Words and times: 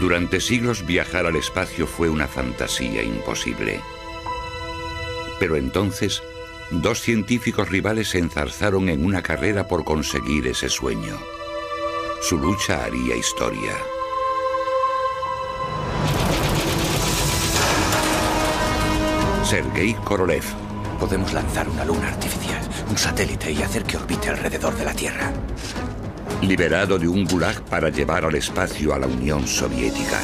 Durante 0.00 0.40
siglos 0.40 0.86
viajar 0.86 1.26
al 1.26 1.36
espacio 1.36 1.86
fue 1.86 2.08
una 2.08 2.26
fantasía 2.26 3.02
imposible. 3.02 3.82
Pero 5.38 5.56
entonces, 5.56 6.22
dos 6.70 7.02
científicos 7.02 7.68
rivales 7.68 8.08
se 8.08 8.18
enzarzaron 8.18 8.88
en 8.88 9.04
una 9.04 9.22
carrera 9.22 9.68
por 9.68 9.84
conseguir 9.84 10.46
ese 10.46 10.70
sueño. 10.70 11.18
Su 12.22 12.38
lucha 12.38 12.82
haría 12.82 13.14
historia. 13.14 13.76
Sergei 19.44 19.92
Korolev. 20.02 20.44
Podemos 20.98 21.34
lanzar 21.34 21.68
una 21.68 21.84
luna 21.84 22.08
artificial, 22.08 22.62
un 22.88 22.96
satélite 22.96 23.52
y 23.52 23.62
hacer 23.62 23.84
que 23.84 23.98
orbite 23.98 24.30
alrededor 24.30 24.74
de 24.76 24.84
la 24.86 24.94
Tierra. 24.94 25.30
Liberado 26.42 26.98
de 26.98 27.06
un 27.06 27.26
gulag 27.26 27.60
para 27.66 27.90
llevar 27.90 28.24
al 28.24 28.34
espacio 28.34 28.94
a 28.94 28.98
la 28.98 29.06
Unión 29.06 29.46
Soviética. 29.46 30.18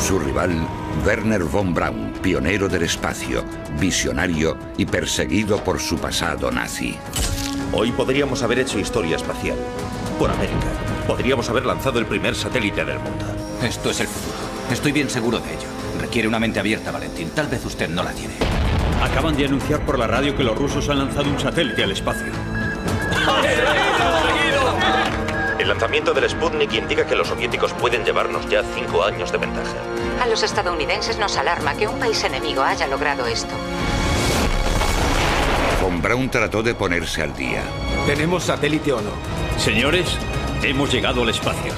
Su 0.00 0.18
rival, 0.18 0.50
Werner 1.06 1.44
von 1.44 1.72
Braun, 1.72 2.12
pionero 2.20 2.68
del 2.68 2.82
espacio, 2.82 3.44
visionario 3.78 4.58
y 4.76 4.86
perseguido 4.86 5.62
por 5.62 5.78
su 5.78 5.98
pasado 5.98 6.50
nazi. 6.50 6.96
Hoy 7.72 7.92
podríamos 7.92 8.42
haber 8.42 8.58
hecho 8.58 8.80
historia 8.80 9.16
espacial. 9.16 9.56
Por 10.18 10.32
América. 10.32 10.66
Podríamos 11.06 11.48
haber 11.48 11.64
lanzado 11.64 12.00
el 12.00 12.06
primer 12.06 12.34
satélite 12.34 12.84
del 12.84 12.98
mundo. 12.98 13.24
Esto 13.62 13.90
es 13.90 14.00
el 14.00 14.08
futuro. 14.08 14.36
Estoy 14.72 14.90
bien 14.90 15.10
seguro 15.10 15.38
de 15.38 15.48
ello. 15.48 15.68
Requiere 16.00 16.26
una 16.26 16.40
mente 16.40 16.58
abierta, 16.58 16.90
Valentín. 16.90 17.30
Tal 17.30 17.46
vez 17.46 17.64
usted 17.64 17.88
no 17.88 18.02
la 18.02 18.10
tiene. 18.10 18.34
Acaban 19.00 19.36
de 19.36 19.46
anunciar 19.46 19.86
por 19.86 19.96
la 19.96 20.08
radio 20.08 20.36
que 20.36 20.42
los 20.42 20.58
rusos 20.58 20.88
han 20.88 20.98
lanzado 20.98 21.30
un 21.30 21.38
satélite 21.38 21.84
al 21.84 21.92
espacio. 21.92 22.32
El 25.72 25.78
lanzamiento 25.78 26.12
del 26.12 26.28
Sputnik 26.28 26.74
indica 26.74 27.06
que 27.06 27.16
los 27.16 27.28
soviéticos 27.28 27.72
pueden 27.72 28.04
llevarnos 28.04 28.46
ya 28.46 28.62
cinco 28.74 29.02
años 29.02 29.32
de 29.32 29.38
ventaja. 29.38 29.72
A 30.22 30.26
los 30.26 30.42
estadounidenses 30.42 31.16
nos 31.16 31.38
alarma 31.38 31.74
que 31.74 31.88
un 31.88 31.98
país 31.98 32.22
enemigo 32.24 32.62
haya 32.62 32.86
logrado 32.86 33.26
esto. 33.26 33.54
Von 35.80 36.02
Braun 36.02 36.28
trató 36.28 36.62
de 36.62 36.74
ponerse 36.74 37.22
al 37.22 37.34
día. 37.34 37.62
¿Tenemos 38.04 38.44
satélite 38.44 38.92
o 38.92 39.00
no? 39.00 39.12
Señores, 39.56 40.18
hemos 40.62 40.92
llegado 40.92 41.22
al 41.22 41.30
espacio. 41.30 41.72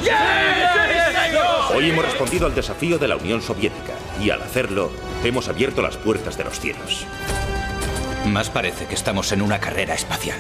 Hoy 1.73 1.91
hemos 1.91 2.05
respondido 2.05 2.47
al 2.47 2.55
desafío 2.57 2.99
de 2.99 3.07
la 3.07 3.15
Unión 3.15 3.43
Soviética 3.43 3.93
y 4.21 4.31
al 4.31 4.43
hacerlo 4.43 4.91
hemos 5.23 5.47
abierto 5.49 5.83
las 5.83 5.97
puertas 5.99 6.37
de 6.37 6.43
los 6.43 6.59
cielos. 6.59 7.07
Más 8.27 8.51
parece 8.51 8.87
que 8.87 8.97
estamos 8.97 9.31
en 9.31 9.41
una 9.41 9.61
carrera 9.61 9.95
espacial. 9.95 10.39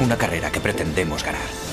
Una 0.00 0.16
carrera 0.16 0.50
que 0.50 0.60
pretendemos 0.60 1.22
ganar. 1.22 1.67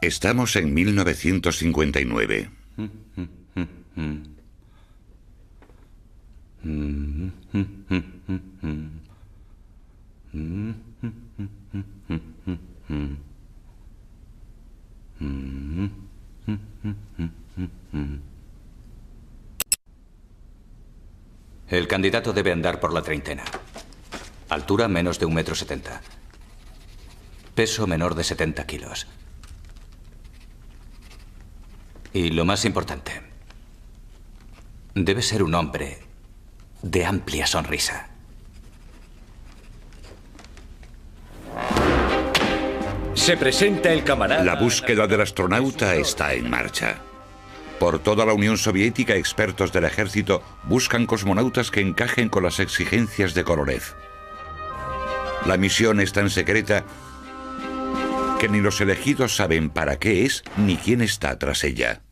Estamos 0.00 0.56
en 0.56 0.74
1959. 0.74 2.50
El 21.68 21.88
candidato 21.88 22.32
debe 22.32 22.52
andar 22.52 22.80
por 22.80 22.92
la 22.92 23.02
treintena. 23.02 23.44
Altura 24.48 24.88
menos 24.88 25.18
de 25.18 25.26
un 25.26 25.34
metro 25.34 25.54
setenta. 25.54 26.00
Peso 27.54 27.86
menor 27.86 28.14
de 28.14 28.24
70 28.24 28.66
kilos. 28.66 29.06
Y 32.12 32.30
lo 32.30 32.44
más 32.44 32.64
importante, 32.64 33.22
debe 34.94 35.22
ser 35.22 35.42
un 35.42 35.54
hombre 35.54 36.05
de 36.82 37.04
amplia 37.04 37.46
sonrisa. 37.46 38.08
Se 43.14 43.36
presenta 43.36 43.92
el 43.92 44.04
camarada. 44.04 44.44
La 44.44 44.54
búsqueda 44.54 45.06
del 45.06 45.22
astronauta 45.22 45.94
está 45.94 46.34
en 46.34 46.48
marcha. 46.48 46.98
Por 47.80 47.98
toda 47.98 48.24
la 48.24 48.32
Unión 48.32 48.56
Soviética, 48.56 49.16
expertos 49.16 49.72
del 49.72 49.84
ejército 49.84 50.42
buscan 50.64 51.06
cosmonautas 51.06 51.70
que 51.70 51.80
encajen 51.80 52.28
con 52.28 52.42
las 52.44 52.60
exigencias 52.60 53.34
de 53.34 53.44
Korolev. 53.44 53.82
La 55.44 55.56
misión 55.56 56.00
es 56.00 56.12
tan 56.12 56.30
secreta 56.30 56.84
que 58.38 58.48
ni 58.48 58.60
los 58.60 58.80
elegidos 58.80 59.36
saben 59.36 59.70
para 59.70 59.96
qué 59.98 60.24
es 60.24 60.42
ni 60.56 60.76
quién 60.76 61.02
está 61.02 61.38
tras 61.38 61.64
ella. 61.64 62.02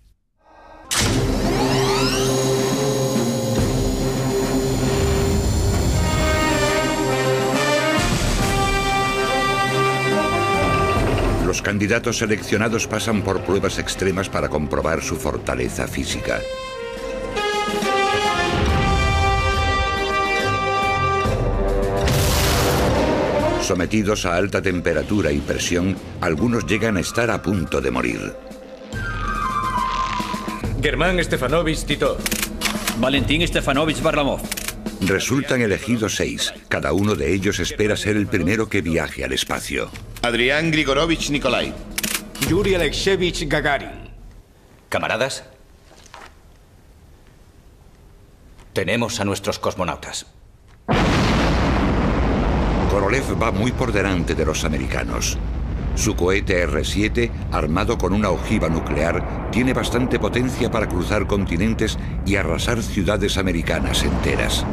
Los 11.45 11.61
candidatos 11.61 12.19
seleccionados 12.19 12.87
pasan 12.87 13.23
por 13.23 13.43
pruebas 13.43 13.79
extremas 13.79 14.31
para 14.31 14.49
comprobar 14.49 15.03
su 15.03 15.17
fortaleza 15.17 15.87
física. 15.87 16.41
Sometidos 23.61 24.27
a 24.27 24.37
alta 24.37 24.61
temperatura 24.63 25.33
y 25.33 25.39
presión, 25.39 25.97
algunos 26.21 26.67
llegan 26.67 26.97
a 26.97 27.01
estar 27.01 27.31
a 27.31 27.41
punto 27.41 27.81
de 27.81 27.91
morir. 27.91 28.35
Germán 30.83 31.23
Stefanovich 31.23 31.85
Tito. 31.85 32.19
Valentín 32.99 33.47
Stefanovich 33.47 34.03
Barlamov. 34.03 34.41
Resultan 35.01 35.63
elegidos 35.63 36.17
seis. 36.17 36.53
Cada 36.69 36.93
uno 36.93 37.15
de 37.15 37.33
ellos 37.33 37.59
espera 37.59 37.97
ser 37.97 38.17
el 38.17 38.27
primero 38.27 38.69
que 38.69 38.83
viaje 38.83 39.25
al 39.25 39.33
espacio. 39.33 39.91
Adrián 40.25 40.71
Grigorovich 40.71 41.29
Nikolai. 41.29 41.75
Yuri 42.49 42.75
Alexeyevich 42.75 43.47
Gagarin. 43.47 44.09
Camaradas, 44.89 45.45
tenemos 48.73 49.21
a 49.21 49.27
nuestros 49.27 49.59
cosmonautas. 49.59 50.25
Korolev 52.91 53.43
va 53.43 53.53
muy 53.53 53.73
por 53.73 53.93
delante 53.93 54.35
de 54.35 54.47
los 54.47 54.65
americanos. 54.65 55.37
Su 55.95 56.17
cohete 56.17 56.63
R-7, 56.63 57.31
armado 57.53 57.99
con 57.99 58.15
una 58.15 58.31
ojiva 58.31 58.71
nuclear, 58.71 59.51
tiene 59.51 59.75
bastante 59.75 60.19
potencia 60.19 60.71
para 60.71 60.89
cruzar 60.89 61.27
continentes 61.27 61.99
y 62.25 62.37
arrasar 62.37 62.83
ciudades 62.83 63.37
americanas 63.37 64.03
enteras. 64.03 64.65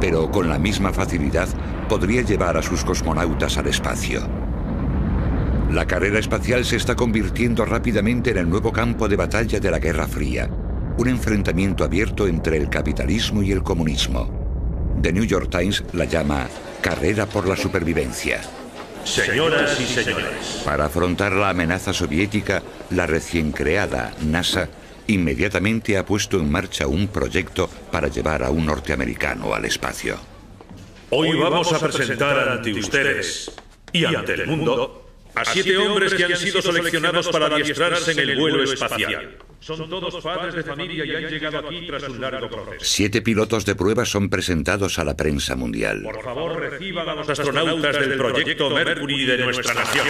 Pero 0.00 0.30
con 0.30 0.48
la 0.48 0.60
misma 0.60 0.92
facilidad 0.92 1.48
podría 1.88 2.22
llevar 2.22 2.56
a 2.56 2.62
sus 2.62 2.84
cosmonautas 2.84 3.56
al 3.58 3.66
espacio. 3.66 4.28
La 5.70 5.86
carrera 5.86 6.18
espacial 6.18 6.64
se 6.64 6.76
está 6.76 6.94
convirtiendo 6.94 7.64
rápidamente 7.64 8.30
en 8.30 8.38
el 8.38 8.48
nuevo 8.48 8.72
campo 8.72 9.08
de 9.08 9.16
batalla 9.16 9.60
de 9.60 9.70
la 9.70 9.78
Guerra 9.78 10.06
Fría, 10.06 10.48
un 10.96 11.08
enfrentamiento 11.08 11.84
abierto 11.84 12.26
entre 12.26 12.56
el 12.56 12.68
capitalismo 12.68 13.42
y 13.42 13.52
el 13.52 13.62
comunismo. 13.62 14.30
The 15.02 15.12
New 15.12 15.24
York 15.24 15.50
Times 15.50 15.84
la 15.92 16.04
llama 16.04 16.46
carrera 16.80 17.26
por 17.26 17.46
la 17.46 17.56
supervivencia. 17.56 18.40
Señoras 19.04 19.78
y 19.80 19.84
señores, 19.84 20.62
Para 20.64 20.86
afrontar 20.86 21.32
la 21.32 21.50
amenaza 21.50 21.92
soviética, 21.92 22.62
la 22.90 23.06
recién 23.06 23.52
creada 23.52 24.12
NASA 24.26 24.68
inmediatamente 25.06 25.96
ha 25.96 26.04
puesto 26.04 26.38
en 26.38 26.50
marcha 26.50 26.86
un 26.86 27.08
proyecto 27.08 27.68
para 27.90 28.08
llevar 28.08 28.42
a 28.42 28.50
un 28.50 28.66
norteamericano 28.66 29.54
al 29.54 29.64
espacio. 29.64 30.37
Hoy 31.10 31.38
vamos 31.38 31.72
a 31.72 31.78
presentar 31.78 32.48
ante 32.48 32.72
ustedes 32.72 33.50
y 33.92 34.04
ante 34.04 34.34
el 34.34 34.46
mundo 34.46 35.04
a 35.34 35.44
siete 35.44 35.76
hombres 35.76 36.14
que 36.14 36.24
han 36.24 36.36
sido 36.36 36.60
seleccionados 36.60 37.28
para 37.28 37.46
adiestrarse 37.46 38.12
en 38.12 38.18
el 38.18 38.38
vuelo 38.38 38.62
espacial. 38.64 39.38
Son 39.60 39.88
todos 39.88 40.22
padres 40.22 40.54
de 40.54 40.62
familia 40.62 41.04
y 41.04 41.14
han 41.14 41.30
llegado 41.30 41.58
aquí 41.58 41.86
tras 41.86 42.02
un 42.04 42.20
largo 42.20 42.48
proceso. 42.48 42.84
Siete 42.84 43.22
pilotos 43.22 43.64
de 43.64 43.74
prueba 43.74 44.04
son 44.04 44.28
presentados 44.30 44.98
a 44.98 45.04
la 45.04 45.16
prensa 45.16 45.56
mundial. 45.56 46.02
Por 46.02 46.22
favor, 46.22 46.58
reciban 46.58 47.08
a 47.08 47.14
los 47.14 47.28
astronautas 47.28 48.00
del 48.00 48.16
proyecto 48.16 48.70
Mercury 48.70 49.26
de 49.26 49.38
nuestra 49.38 49.74
nación. 49.74 50.06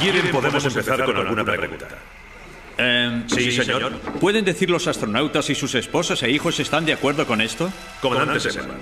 Quieren, 0.00 0.30
podemos 0.30 0.64
empezar 0.64 1.04
con 1.04 1.16
alguna 1.16 1.44
pregunta. 1.44 1.88
Em, 2.78 3.28
sí, 3.28 3.50
señor. 3.52 3.92
¿Pueden 4.20 4.44
decir 4.44 4.68
los 4.68 4.86
astronautas 4.86 5.46
si 5.46 5.54
sus 5.54 5.74
esposas 5.74 6.22
e 6.22 6.30
hijos 6.30 6.60
están 6.60 6.84
de 6.84 6.92
acuerdo 6.92 7.26
con 7.26 7.40
esto? 7.40 7.72
Comandante 8.00 8.50
Seman. 8.50 8.76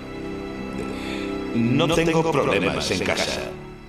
No 1.54 1.94
tengo 1.94 2.32
problemas 2.32 2.90
en 2.90 3.00
casa. 3.00 3.42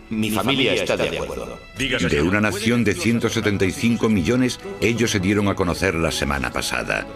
Mi 0.10 0.30
familia 0.30 0.74
está 0.74 0.96
de 0.96 1.18
acuerdo. 1.18 1.60
De 1.78 2.22
una 2.22 2.40
nación 2.40 2.84
de 2.84 2.94
175 2.94 4.08
millones, 4.08 4.60
ellos 4.80 5.12
se 5.12 5.20
dieron 5.20 5.48
a 5.48 5.56
conocer 5.56 5.96
la 5.96 6.12
semana 6.12 6.52
pasada. 6.52 7.08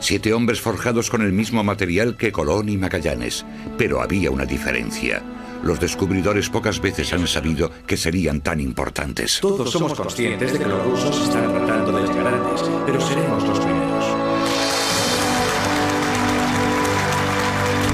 Siete 0.00 0.34
hombres 0.34 0.60
forjados 0.60 1.08
con 1.08 1.22
el 1.22 1.32
mismo 1.32 1.64
material 1.64 2.16
que 2.18 2.32
Colón 2.32 2.68
y 2.68 2.76
Magallanes. 2.76 3.46
Pero 3.78 4.02
había 4.02 4.30
una 4.30 4.44
diferencia. 4.44 5.22
Los 5.62 5.80
descubridores 5.80 6.50
pocas 6.50 6.80
veces 6.80 7.12
han 7.12 7.26
sabido 7.26 7.70
que 7.86 7.96
serían 7.96 8.40
tan 8.40 8.60
importantes. 8.60 9.38
Todos 9.40 9.70
somos 9.70 9.94
conscientes 9.94 10.52
de 10.52 10.58
que 10.58 10.66
los 10.66 10.84
rusos 10.84 11.22
están 11.22 11.52
tratando 11.52 11.92
de 11.92 12.06
llegar 12.06 12.34
antes, 12.34 12.62
pero 12.84 13.00
seremos 13.00 13.44
los 13.44 13.58
primeros. 13.60 14.04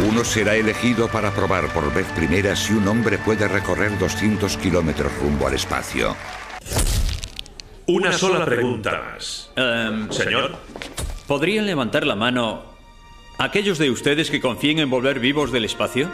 Uno 0.08 0.24
será 0.24 0.56
elegido 0.56 1.08
para 1.08 1.30
probar 1.30 1.72
por 1.72 1.92
vez 1.94 2.06
primera 2.16 2.56
si 2.56 2.72
un 2.72 2.88
hombre 2.88 3.18
puede 3.18 3.46
recorrer 3.46 3.96
200 3.98 4.56
kilómetros 4.56 5.12
rumbo 5.20 5.46
al 5.46 5.54
espacio. 5.54 6.16
Una 7.86 8.12
sola 8.12 8.44
pregunta 8.44 9.02
más. 9.14 9.50
Em, 9.56 10.10
Señor, 10.10 10.56
¿Podrían 11.30 11.64
levantar 11.64 12.08
la 12.08 12.16
mano 12.16 12.64
aquellos 13.38 13.78
de 13.78 13.88
ustedes 13.88 14.32
que 14.32 14.40
confíen 14.40 14.80
en 14.80 14.90
volver 14.90 15.20
vivos 15.20 15.52
del 15.52 15.64
espacio? 15.64 16.10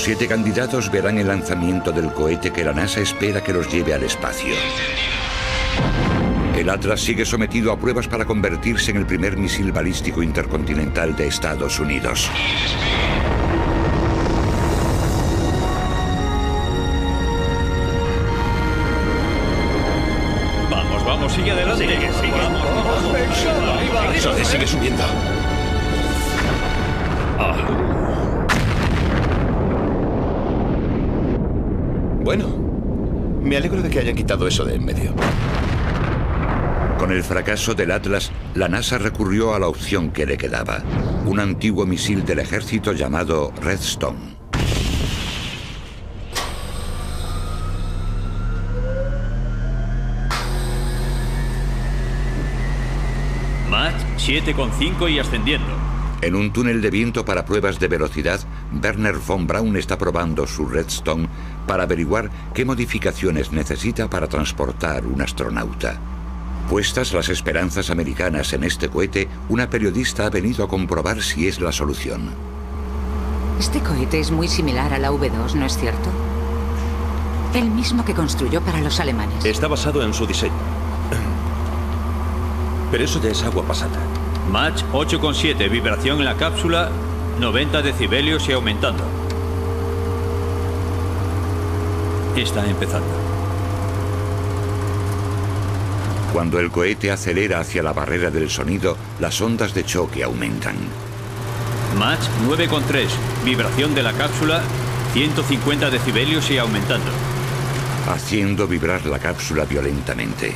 Los 0.00 0.06
siete 0.06 0.26
candidatos 0.26 0.90
verán 0.90 1.18
el 1.18 1.28
lanzamiento 1.28 1.92
del 1.92 2.10
cohete 2.14 2.50
que 2.50 2.64
la 2.64 2.72
NASA 2.72 3.00
espera 3.00 3.44
que 3.44 3.52
los 3.52 3.70
lleve 3.70 3.92
al 3.92 4.02
espacio. 4.02 4.54
El 6.56 6.70
Atlas 6.70 7.02
sigue 7.02 7.26
sometido 7.26 7.70
a 7.70 7.78
pruebas 7.78 8.08
para 8.08 8.24
convertirse 8.24 8.92
en 8.92 8.96
el 8.96 9.04
primer 9.04 9.36
misil 9.36 9.72
balístico 9.72 10.22
intercontinental 10.22 11.14
de 11.14 11.26
Estados 11.26 11.78
Unidos. 11.80 12.30
Vamos, 20.70 21.04
vamos, 21.04 21.30
sigue 21.30 21.50
adelante. 21.50 21.86
Vamos, 22.32 22.62
vamos. 22.86 24.16
Eso 24.16 24.32
de 24.32 24.44
sigue 24.46 24.66
subiendo. 24.66 25.04
Bueno, 32.30 32.46
me 33.42 33.56
alegro 33.56 33.82
de 33.82 33.90
que 33.90 33.98
hayan 33.98 34.14
quitado 34.14 34.46
eso 34.46 34.64
de 34.64 34.76
en 34.76 34.84
medio. 34.84 35.12
Con 36.96 37.10
el 37.10 37.24
fracaso 37.24 37.74
del 37.74 37.90
Atlas, 37.90 38.30
la 38.54 38.68
NASA 38.68 38.98
recurrió 38.98 39.52
a 39.52 39.58
la 39.58 39.66
opción 39.66 40.12
que 40.12 40.26
le 40.26 40.38
quedaba, 40.38 40.80
un 41.26 41.40
antiguo 41.40 41.86
misil 41.86 42.24
del 42.24 42.38
ejército 42.38 42.92
llamado 42.92 43.52
Redstone. 43.60 44.36
Mach 53.68 54.00
7,5 54.18 55.10
y 55.10 55.18
ascendiendo. 55.18 55.79
En 56.22 56.34
un 56.34 56.52
túnel 56.52 56.82
de 56.82 56.90
viento 56.90 57.24
para 57.24 57.46
pruebas 57.46 57.78
de 57.78 57.88
velocidad, 57.88 58.40
Werner 58.82 59.16
von 59.16 59.46
Braun 59.46 59.76
está 59.76 59.96
probando 59.96 60.46
su 60.46 60.66
Redstone 60.66 61.28
para 61.66 61.84
averiguar 61.84 62.30
qué 62.52 62.66
modificaciones 62.66 63.52
necesita 63.52 64.10
para 64.10 64.28
transportar 64.28 65.06
un 65.06 65.22
astronauta. 65.22 65.98
Puestas 66.68 67.14
las 67.14 67.30
esperanzas 67.30 67.88
americanas 67.88 68.52
en 68.52 68.64
este 68.64 68.90
cohete, 68.90 69.28
una 69.48 69.70
periodista 69.70 70.26
ha 70.26 70.30
venido 70.30 70.62
a 70.62 70.68
comprobar 70.68 71.22
si 71.22 71.48
es 71.48 71.58
la 71.58 71.72
solución. 71.72 72.30
Este 73.58 73.80
cohete 73.80 74.20
es 74.20 74.30
muy 74.30 74.46
similar 74.46 74.92
a 74.92 74.98
la 74.98 75.10
V2, 75.10 75.54
¿no 75.54 75.64
es 75.64 75.78
cierto? 75.78 76.10
El 77.54 77.70
mismo 77.70 78.04
que 78.04 78.14
construyó 78.14 78.60
para 78.60 78.82
los 78.82 79.00
alemanes. 79.00 79.42
Está 79.44 79.68
basado 79.68 80.02
en 80.04 80.12
su 80.12 80.26
diseño. 80.26 80.52
Pero 82.90 83.04
eso 83.04 83.20
ya 83.22 83.30
es 83.30 83.42
agua 83.42 83.64
pasada. 83.64 83.98
Mach 84.50 84.82
8,7, 84.92 85.70
vibración 85.70 86.18
en 86.18 86.24
la 86.24 86.36
cápsula, 86.36 86.90
90 87.38 87.82
decibelios 87.82 88.48
y 88.48 88.52
aumentando. 88.52 89.04
Está 92.36 92.66
empezando. 92.68 93.06
Cuando 96.32 96.58
el 96.58 96.72
cohete 96.72 97.12
acelera 97.12 97.60
hacia 97.60 97.84
la 97.84 97.92
barrera 97.92 98.32
del 98.32 98.50
sonido, 98.50 98.96
las 99.20 99.40
ondas 99.40 99.72
de 99.72 99.84
choque 99.84 100.24
aumentan. 100.24 100.74
Mach 101.96 102.20
9,3, 102.48 103.06
vibración 103.44 103.94
de 103.94 104.02
la 104.02 104.12
cápsula, 104.14 104.62
150 105.12 105.90
decibelios 105.90 106.50
y 106.50 106.58
aumentando. 106.58 107.10
haciendo 108.08 108.66
vibrar 108.66 109.06
la 109.06 109.20
cápsula 109.20 109.64
violentamente. 109.64 110.52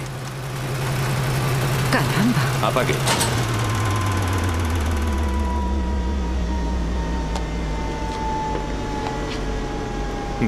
Caramba. 1.93 2.69
Apague. 2.69 2.95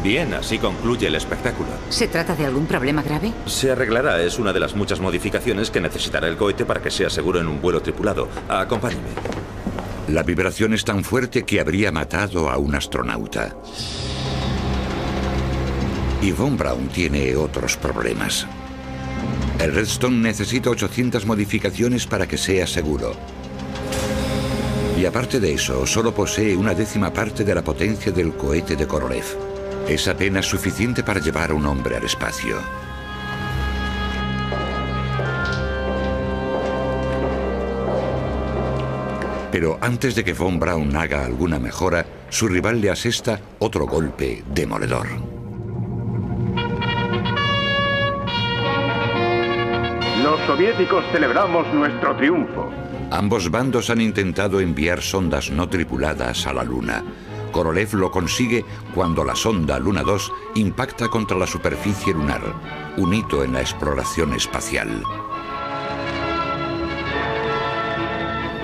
Bien, 0.03 0.35
así 0.35 0.59
concluye 0.59 1.07
el 1.07 1.15
espectáculo. 1.15 1.69
¿Se 1.89 2.09
trata 2.09 2.35
de 2.35 2.47
algún 2.47 2.67
problema 2.67 3.03
grave? 3.03 3.33
Se 3.47 3.71
arreglará, 3.71 4.21
es 4.23 4.39
una 4.39 4.53
de 4.53 4.61
las 4.61 4.75
muchas 4.75 5.01
modificaciones 5.01 5.71
que 5.71 5.81
necesitará 5.81 6.29
el 6.29 6.37
cohete 6.37 6.65
para 6.65 6.83
que 6.83 6.91
sea 6.91 7.11
seguro 7.11 7.41
en 7.41 7.49
un 7.49 7.61
vuelo 7.61 7.81
tripulado. 7.81 8.29
Acompáñeme. 8.49 9.09
La 10.09 10.23
vibración 10.23 10.73
es 10.75 10.85
tan 10.85 11.03
fuerte 11.03 11.45
que 11.45 11.61
habría 11.61 11.91
matado 11.91 12.49
a 12.49 12.59
un 12.59 12.75
astronauta. 12.75 13.57
Y 16.23 16.33
Von 16.33 16.57
Braun 16.57 16.89
tiene 16.89 17.35
otros 17.37 17.77
problemas. 17.77 18.47
El 19.59 19.75
Redstone 19.75 20.19
necesita 20.19 20.71
800 20.71 21.27
modificaciones 21.27 22.07
para 22.07 22.27
que 22.27 22.37
sea 22.37 22.67
seguro. 22.67 23.15
Y 24.99 25.05
aparte 25.05 25.41
de 25.41 25.55
eso, 25.55 25.87
solo 25.87 26.15
posee 26.15 26.57
una 26.57 26.75
décima 26.75 27.13
parte 27.13 27.45
de 27.45 27.55
la 27.55 27.63
potencia 27.63 28.13
del 28.13 28.35
cohete 28.35 28.77
de 28.77 28.87
Korolev. 28.87 29.56
Es 29.89 30.09
apenas 30.09 30.47
suficiente 30.47 31.05
para 31.05 31.21
llevar 31.21 31.51
a 31.51 31.55
un 31.55 31.65
hombre 31.65 31.97
al 31.97 32.05
espacio. 32.05 32.57
Pero 39.53 39.79
antes 39.81 40.17
de 40.17 40.25
que 40.25 40.33
Von 40.33 40.59
Braun 40.59 40.95
haga 40.97 41.25
alguna 41.25 41.61
mejora, 41.61 42.05
su 42.29 42.49
rival 42.49 42.81
le 42.81 42.91
asesta 42.91 43.41
otro 43.61 43.87
golpe 43.87 44.43
demoledor. 44.53 45.07
Los 50.23 50.41
soviéticos 50.47 51.05
celebramos 51.13 51.73
nuestro 51.73 52.17
triunfo. 52.17 52.71
Ambos 53.13 53.51
bandos 53.53 53.89
han 53.89 54.01
intentado 54.01 54.61
enviar 54.61 55.01
sondas 55.01 55.51
no 55.51 55.69
tripuladas 55.69 56.45
a 56.49 56.53
la 56.53 56.65
Luna. 56.65 57.05
Korolev 57.57 57.95
lo 57.95 58.11
consigue 58.11 58.67
cuando 58.95 59.25
la 59.25 59.35
sonda 59.35 59.79
Luna 59.79 60.03
2 60.03 60.31
impacta 60.57 61.09
contra 61.09 61.39
la 61.39 61.47
superficie 61.47 62.13
lunar, 62.13 62.43
un 62.99 63.15
hito 63.15 63.43
en 63.43 63.55
la 63.55 63.63
exploración 63.63 64.35
espacial. 64.35 65.03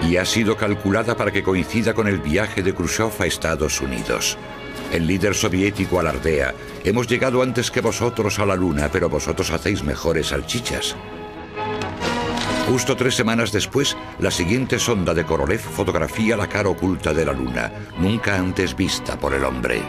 Y 0.07 0.19
ha 0.19 0.27
sido 0.27 0.59
calculada 0.59 1.17
para 1.17 1.31
que 1.31 1.43
coincida 1.43 1.95
con 1.95 2.07
el 2.07 2.19
viaje 2.19 2.63
de 2.63 2.75
Khrushchev 2.75 3.13
a 3.19 3.25
Estados 3.25 3.81
Unidos. 3.81 4.37
El 4.93 5.07
líder 5.07 5.35
soviético 5.35 5.99
alardea, 5.99 6.53
hemos 6.85 7.07
llegado 7.07 7.43
antes 7.43 7.71
que 7.71 7.81
vosotros 7.81 8.39
a 8.41 8.45
la 8.45 8.57
Luna, 8.57 8.91
pero 8.93 9.09
vosotros 9.09 9.53
hacéis 9.53 9.83
mejores 9.83 10.27
salchichas. 10.27 10.97
Justo 12.69 12.97
tres 12.97 13.15
semanas 13.15 13.53
después, 13.53 13.97
la 14.19 14.31
siguiente 14.31 14.79
sonda 14.79 15.13
de 15.13 15.25
Korolev 15.25 15.61
fotografía 15.61 16.37
la 16.37 16.49
cara 16.49 16.69
oculta 16.69 17.13
de 17.13 17.25
la 17.25 17.33
Luna, 17.33 17.71
nunca 17.99 18.37
antes 18.37 18.75
vista 18.75 19.19
por 19.19 19.35
el 19.35 19.45
hombre. 19.45 19.83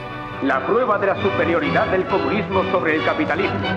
La 0.43 0.65
prueba 0.65 0.97
de 0.99 1.07
la 1.07 1.21
superioridad 1.21 1.87
del 1.91 2.05
comunismo 2.07 2.63
sobre 2.71 2.95
el 2.97 3.05
capitalismo. 3.05 3.67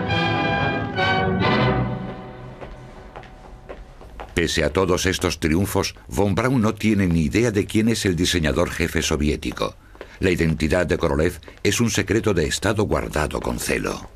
Pese 4.34 4.64
a 4.64 4.70
todos 4.70 5.06
estos 5.06 5.40
triunfos, 5.40 5.94
Von 6.08 6.34
Braun 6.34 6.60
no 6.60 6.74
tiene 6.74 7.06
ni 7.06 7.20
idea 7.20 7.50
de 7.50 7.64
quién 7.64 7.88
es 7.88 8.04
el 8.04 8.16
diseñador 8.16 8.70
jefe 8.70 9.02
soviético. 9.02 9.76
La 10.18 10.30
identidad 10.30 10.86
de 10.86 10.98
Korolev 10.98 11.38
es 11.62 11.80
un 11.80 11.90
secreto 11.90 12.34
de 12.34 12.46
Estado 12.46 12.82
guardado 12.84 13.40
con 13.40 13.58
celo. 13.58 14.10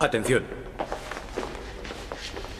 Atención. 0.00 0.61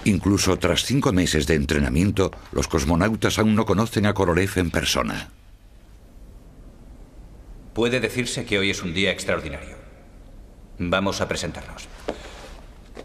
Incluso 0.04 0.58
tras 0.58 0.84
cinco 0.84 1.12
meses 1.12 1.46
de 1.46 1.54
entrenamiento, 1.54 2.32
los 2.50 2.66
cosmonautas 2.66 3.38
aún 3.38 3.54
no 3.54 3.64
conocen 3.64 4.06
a 4.06 4.14
Korolev 4.14 4.50
en 4.56 4.70
persona. 4.70 5.30
Puede 7.72 8.00
decirse 8.00 8.44
que 8.44 8.58
hoy 8.58 8.70
es 8.70 8.82
un 8.82 8.92
día 8.92 9.12
extraordinario. 9.12 9.76
Vamos 10.78 11.20
a 11.20 11.28
presentarnos. 11.28 11.86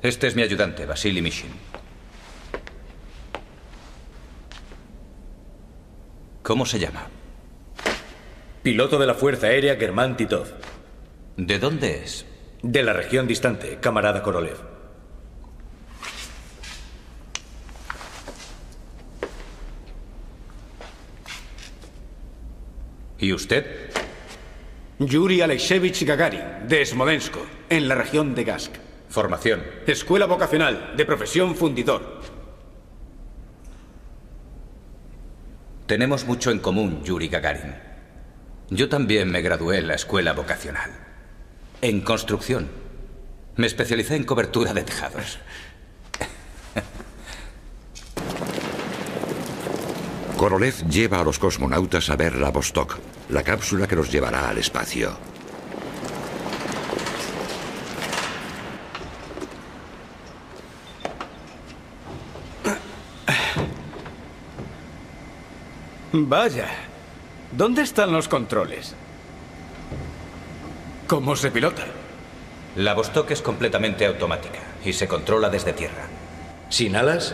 Este 0.01 0.27
es 0.27 0.35
mi 0.35 0.41
ayudante, 0.41 0.85
Vasily 0.85 1.21
Mishin. 1.21 1.51
¿Cómo 6.41 6.65
se 6.65 6.79
llama? 6.79 7.07
Piloto 8.63 8.97
de 8.97 9.05
la 9.05 9.13
Fuerza 9.13 9.47
Aérea 9.47 9.75
Germán 9.75 10.17
Titov. 10.17 10.47
¿De 11.35 11.59
dónde 11.59 12.03
es? 12.03 12.25
De 12.63 12.83
la 12.83 12.93
región 12.93 13.27
distante, 13.27 13.77
camarada 13.79 14.23
Korolev. 14.23 14.76
¿Y 23.19 23.33
usted? 23.33 23.89
Yuri 24.99 25.41
Alexeyevich 25.41 26.03
Gagarin, 26.05 26.67
de 26.67 26.85
Smolensk, 26.85 27.35
en 27.69 27.87
la 27.87 27.95
región 27.95 28.35
de 28.35 28.43
Gask. 28.43 28.73
Formación. 29.09 29.63
Escuela 29.85 30.25
vocacional, 30.25 30.93
de 30.95 31.05
profesión 31.05 31.55
fundidor. 31.55 32.21
Tenemos 35.87 36.25
mucho 36.25 36.51
en 36.51 36.59
común, 36.59 37.03
Yuri 37.03 37.29
Gagarin. 37.29 37.75
Yo 38.69 38.89
también 38.89 39.31
me 39.31 39.41
gradué 39.41 39.77
en 39.77 39.87
la 39.87 39.95
escuela 39.95 40.33
vocacional. 40.33 40.91
En 41.81 42.01
construcción. 42.01 42.67
Me 43.55 43.67
especialicé 43.67 44.15
en 44.15 44.25
cobertura 44.25 44.73
de 44.73 44.83
tejados. 44.83 45.39
Korolev 50.37 50.87
lleva 50.87 51.19
a 51.19 51.23
los 51.23 51.39
cosmonautas 51.39 52.11
a 52.11 52.15
ver 52.15 52.35
la 52.35 52.51
Vostok, 52.51 52.99
la 53.29 53.41
cápsula 53.41 53.87
que 53.87 53.95
los 53.95 54.11
llevará 54.11 54.47
al 54.47 54.59
espacio. 54.59 55.17
Vaya. 66.13 66.67
¿Dónde 67.51 67.81
están 67.81 68.11
los 68.11 68.27
controles? 68.27 68.93
¿Cómo 71.07 71.35
se 71.35 71.49
pilota? 71.49 71.83
La 72.75 72.93
Vostok 72.93 73.31
es 73.31 73.41
completamente 73.41 74.05
automática 74.05 74.59
y 74.85 74.93
se 74.93 75.07
controla 75.07 75.49
desde 75.49 75.73
tierra. 75.73 76.05
¿Sin 76.69 76.95
alas? 76.95 77.33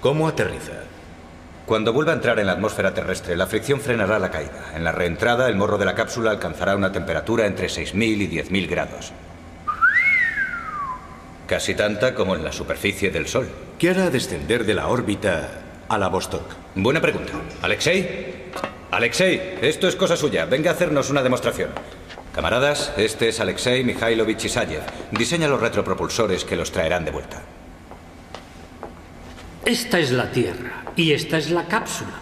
¿Cómo 0.00 0.26
aterriza? 0.26 0.87
Cuando 1.68 1.92
vuelva 1.92 2.12
a 2.12 2.14
entrar 2.14 2.38
en 2.38 2.46
la 2.46 2.52
atmósfera 2.52 2.94
terrestre, 2.94 3.36
la 3.36 3.46
fricción 3.46 3.78
frenará 3.78 4.18
la 4.18 4.30
caída. 4.30 4.72
En 4.74 4.84
la 4.84 4.90
reentrada, 4.90 5.50
el 5.50 5.56
morro 5.56 5.76
de 5.76 5.84
la 5.84 5.94
cápsula 5.94 6.30
alcanzará 6.30 6.74
una 6.74 6.92
temperatura 6.92 7.44
entre 7.44 7.66
6.000 7.66 8.22
y 8.22 8.26
10.000 8.26 8.68
grados. 8.70 9.12
Casi 11.46 11.74
tanta 11.74 12.14
como 12.14 12.34
en 12.34 12.42
la 12.42 12.52
superficie 12.52 13.10
del 13.10 13.28
Sol. 13.28 13.50
¿Qué 13.78 13.90
hará 13.90 14.08
descender 14.08 14.64
de 14.64 14.72
la 14.72 14.88
órbita 14.88 15.50
a 15.90 15.98
la 15.98 16.08
Vostok? 16.08 16.54
Buena 16.74 17.02
pregunta. 17.02 17.34
¿Alexei? 17.60 18.46
Alexei, 18.90 19.58
esto 19.60 19.88
es 19.88 19.96
cosa 19.96 20.16
suya. 20.16 20.46
Venga 20.46 20.70
a 20.70 20.72
hacernos 20.74 21.10
una 21.10 21.22
demostración. 21.22 21.68
Camaradas, 22.34 22.94
este 22.96 23.28
es 23.28 23.40
Alexei 23.40 23.84
Mikhailovich 23.84 24.46
Isayev. 24.46 24.84
Diseña 25.10 25.48
los 25.48 25.60
retropropulsores 25.60 26.46
que 26.46 26.56
los 26.56 26.72
traerán 26.72 27.04
de 27.04 27.10
vuelta. 27.10 27.42
Esta 29.68 29.98
es 29.98 30.12
la 30.12 30.32
Tierra 30.32 30.82
y 30.96 31.12
esta 31.12 31.36
es 31.36 31.50
la 31.50 31.64
cápsula. 31.64 32.14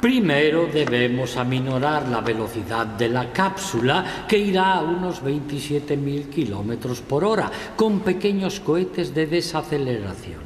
Primero 0.00 0.66
debemos 0.66 1.36
aminorar 1.36 2.08
la 2.08 2.20
velocidad 2.20 2.86
de 2.86 3.08
la 3.08 3.32
cápsula, 3.32 4.24
que 4.26 4.36
irá 4.36 4.74
a 4.74 4.82
unos 4.82 5.22
27.000 5.22 6.28
kilómetros 6.28 7.00
por 7.00 7.22
hora, 7.22 7.52
con 7.76 8.00
pequeños 8.00 8.58
cohetes 8.58 9.14
de 9.14 9.28
desaceleración. 9.28 10.40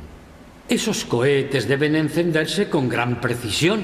Esos 0.68 1.06
cohetes 1.06 1.66
deben 1.66 1.96
encenderse 1.96 2.68
con 2.68 2.86
gran 2.86 3.18
precisión. 3.18 3.82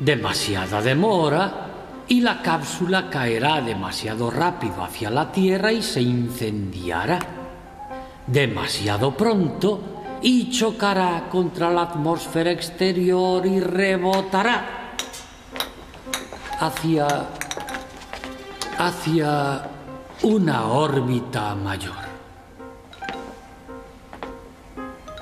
Demasiada 0.00 0.82
demora 0.82 1.68
y 2.08 2.20
la 2.20 2.42
cápsula 2.42 3.10
caerá 3.10 3.60
demasiado 3.60 4.28
rápido 4.28 4.82
hacia 4.82 5.08
la 5.08 5.30
Tierra 5.30 5.70
y 5.70 5.82
se 5.82 6.00
incendiará. 6.00 7.20
Demasiado 8.26 9.16
pronto 9.16 9.91
y 10.22 10.50
chocará 10.50 11.28
contra 11.30 11.70
la 11.70 11.82
atmósfera 11.82 12.50
exterior 12.50 13.44
y 13.46 13.60
rebotará 13.60 14.94
hacia 16.60 17.28
hacia 18.78 19.68
una 20.22 20.66
órbita 20.66 21.54
mayor. 21.54 22.02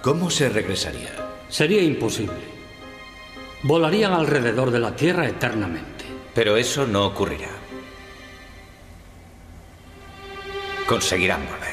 ¿Cómo 0.02 0.30
se 0.30 0.48
regresaría? 0.48 1.10
Sería 1.48 1.82
imposible. 1.82 2.60
Volarían 3.62 4.12
alrededor 4.12 4.70
de 4.70 4.78
la 4.78 4.96
Tierra 4.96 5.28
eternamente. 5.28 6.06
Pero 6.34 6.56
eso 6.56 6.86
no 6.86 7.06
ocurrirá. 7.06 7.50
Conseguirán 10.86 11.44
volver. 11.46 11.69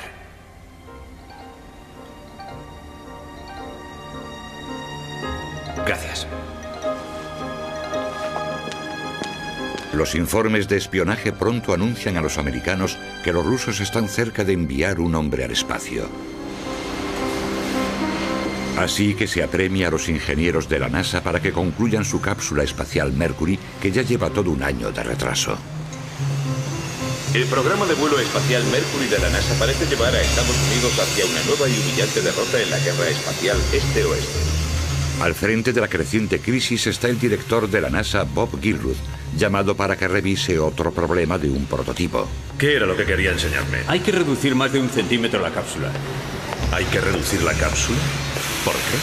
Los 9.98 10.14
informes 10.14 10.68
de 10.68 10.78
espionaje 10.78 11.34
pronto 11.34 11.74
anuncian 11.74 12.18
a 12.18 12.22
los 12.22 12.38
americanos 12.38 13.00
que 13.24 13.34
los 13.34 13.44
rusos 13.44 13.80
están 13.80 14.08
cerca 14.08 14.44
de 14.44 14.54
enviar 14.54 15.00
un 15.00 15.16
hombre 15.16 15.44
al 15.44 15.50
espacio. 15.50 16.08
Así 18.78 19.16
que 19.16 19.26
se 19.26 19.42
apremia 19.42 19.88
a 19.88 19.92
los 19.92 20.08
ingenieros 20.08 20.70
de 20.70 20.78
la 20.78 20.88
NASA 20.88 21.24
para 21.24 21.42
que 21.42 21.52
concluyan 21.52 22.06
su 22.06 22.22
cápsula 22.22 22.62
espacial 22.62 23.12
Mercury, 23.12 23.58
que 23.82 23.92
ya 23.92 24.04
lleva 24.04 24.30
todo 24.30 24.52
un 24.52 24.62
año 24.62 24.92
de 24.92 25.02
retraso. 25.02 25.58
El 27.34 27.46
programa 27.46 27.88
de 27.88 27.96
vuelo 27.96 28.20
espacial 28.20 28.64
Mercury 28.66 29.08
de 29.08 29.18
la 29.18 29.32
NASA 29.32 29.58
parece 29.58 29.88
llevar 29.88 30.14
a 30.14 30.22
Estados 30.22 30.58
Unidos 30.70 30.94
hacia 31.00 31.26
una 31.26 31.42
nueva 31.42 31.68
y 31.68 31.74
humillante 31.74 32.22
derrota 32.22 32.62
en 32.62 32.70
la 32.70 32.78
guerra 32.78 33.10
espacial 33.10 33.58
este-oeste. 33.74 34.58
Al 35.22 35.34
frente 35.34 35.74
de 35.74 35.82
la 35.82 35.88
creciente 35.88 36.40
crisis 36.40 36.86
está 36.86 37.08
el 37.08 37.20
director 37.20 37.68
de 37.68 37.82
la 37.82 37.90
NASA, 37.90 38.22
Bob 38.22 38.62
Gilruth, 38.62 38.98
llamado 39.38 39.76
para 39.76 39.96
que 39.96 40.08
revise 40.08 40.60
otro 40.60 40.92
problema 40.92 41.38
de 41.38 41.50
un 41.50 41.66
prototipo. 41.66 42.28
¿Qué 42.58 42.76
era 42.76 42.86
lo 42.86 42.98
que 42.98 43.06
quería 43.06 43.32
enseñarme? 43.32 43.80
Hay 43.88 44.00
que 44.00 44.12
reducir 44.12 44.56
más 44.56 44.72
de 44.74 44.80
un 44.80 44.90
centímetro 44.90 45.42
la 45.42 45.52
cápsula. 45.52 45.92
¿Hay 46.72 46.86
que 46.86 47.00
reducir 47.00 47.42
la 47.44 47.54
cápsula? 47.54 48.00
¿Por 48.66 48.74
qué? 48.74 48.98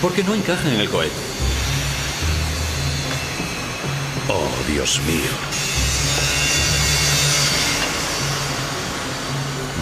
Porque 0.00 0.24
no 0.24 0.34
encaja 0.34 0.72
en 0.72 0.80
el 0.80 0.88
cohete. 0.88 1.12
Oh, 4.28 4.48
Dios 4.72 5.00
mío. 5.06 5.62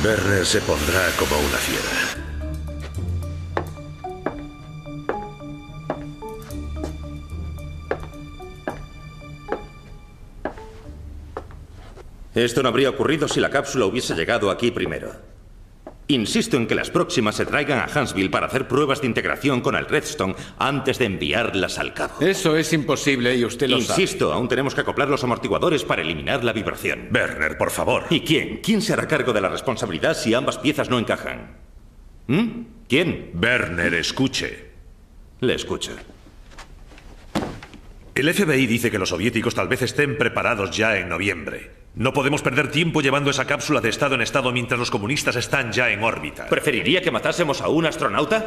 Werner 0.03 0.47
se 0.47 0.61
pondrá 0.63 1.11
como 1.19 1.39
una 1.39 1.59
fiera. 1.59 2.10
Esto 12.45 12.63
no 12.63 12.71
habría 12.71 12.91
ocurrido 12.91 13.29
si 13.29 13.39
la 13.39 13.51
cápsula 13.51 13.85
hubiese 13.85 14.15
llegado 14.15 14.51
aquí 14.51 14.71
primero. 14.71 15.13
Insisto 16.09 16.57
en 16.57 16.67
que 16.67 16.75
las 16.75 16.91
próximas 16.91 17.37
se 17.37 17.47
traigan 17.47 17.79
a 17.79 17.87
Huntsville 17.87 18.31
para 18.31 18.47
hacer 18.47 18.67
pruebas 18.67 19.01
de 19.01 19.07
integración 19.07 19.61
con 19.61 19.77
el 19.77 19.87
Redstone 19.87 20.35
antes 20.59 20.99
de 20.99 21.05
enviarlas 21.05 21.79
al 21.79 21.95
cabo. 21.95 22.15
Eso 22.21 22.57
es 22.57 22.73
imposible 22.73 23.37
y 23.37 23.45
usted 23.45 23.69
lo 23.69 23.81
sabe. 23.81 24.03
Insisto, 24.03 24.33
aún 24.33 24.49
tenemos 24.49 24.75
que 24.75 24.81
acoplar 24.81 25.09
los 25.09 25.23
amortiguadores 25.23 25.85
para 25.85 26.03
eliminar 26.03 26.43
la 26.43 26.53
vibración. 26.53 27.11
Werner, 27.15 27.57
por 27.57 27.71
favor. 27.71 28.07
¿Y 28.11 28.21
quién? 28.23 28.61
¿Quién 28.61 28.83
se 28.83 28.95
hará 28.95 29.07
cargo 29.07 29.33
de 29.33 29.41
la 29.41 29.51
responsabilidad 29.51 30.17
si 30.17 30.35
ambas 30.35 30.59
piezas 30.59 30.91
no 30.91 30.99
encajan? 30.99 31.59
¿Mm? 32.27 32.49
¿Quién? 32.89 33.31
Werner, 33.41 33.95
escuche. 33.95 34.71
Le 35.41 35.55
escucho. 35.55 35.93
El 38.17 38.35
FBI 38.35 38.67
dice 38.67 38.91
que 38.91 38.99
los 38.99 39.11
soviéticos 39.11 39.55
tal 39.55 39.69
vez 39.69 39.83
estén 39.83 40.19
preparados 40.19 40.77
ya 40.77 40.97
en 40.97 41.09
noviembre. 41.09 41.80
No 41.95 42.13
podemos 42.13 42.41
perder 42.41 42.71
tiempo 42.71 43.01
llevando 43.01 43.31
esa 43.31 43.47
cápsula 43.47 43.81
de 43.81 43.89
estado 43.89 44.15
en 44.15 44.23
estado 44.23 44.53
mientras 44.53 44.79
los 44.79 44.91
comunistas 44.91 45.35
están 45.37 45.73
ya 45.73 45.91
en 45.91 46.03
órbita. 46.03 46.47
¿Preferiría 46.47 47.03
que 47.03 47.11
matásemos 47.11 47.61
a 47.61 47.69
un 47.69 47.87
astronauta? 47.87 48.47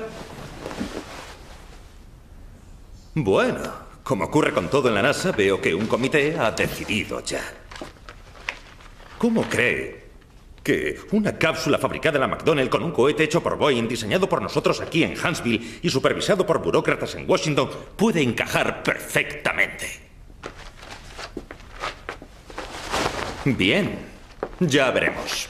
Bueno, 3.16 3.62
como 4.04 4.26
ocurre 4.26 4.54
con 4.54 4.70
todo 4.70 4.88
en 4.88 4.96
la 4.96 5.02
NASA, 5.02 5.34
veo 5.34 5.60
que 5.62 5.76
un 5.76 5.88
comité 5.88 6.38
ha 6.40 6.52
decidido 6.52 7.20
ya. 7.24 7.44
¿Cómo 9.18 9.44
cree 9.44 10.04
que 10.64 10.98
una 11.12 11.38
cápsula 11.38 11.78
fabricada 11.78 12.16
en 12.16 12.22
la 12.22 12.28
McDonnell 12.28 12.70
con 12.70 12.84
un 12.84 12.92
cohete 12.92 13.24
hecho 13.24 13.44
por 13.44 13.58
Boeing, 13.58 13.88
diseñado 13.88 14.28
por 14.30 14.42
nosotros 14.42 14.80
aquí 14.80 15.04
en 15.04 15.16
Huntsville 15.18 15.80
y 15.82 15.90
supervisado 15.90 16.46
por 16.46 16.60
burócratas 16.60 17.16
en 17.16 17.30
Washington, 17.30 17.70
puede 17.98 18.22
encajar 18.22 18.82
perfectamente? 18.82 20.03
Bien, 23.46 23.90
ya 24.62 24.90
veremos. 24.92 25.50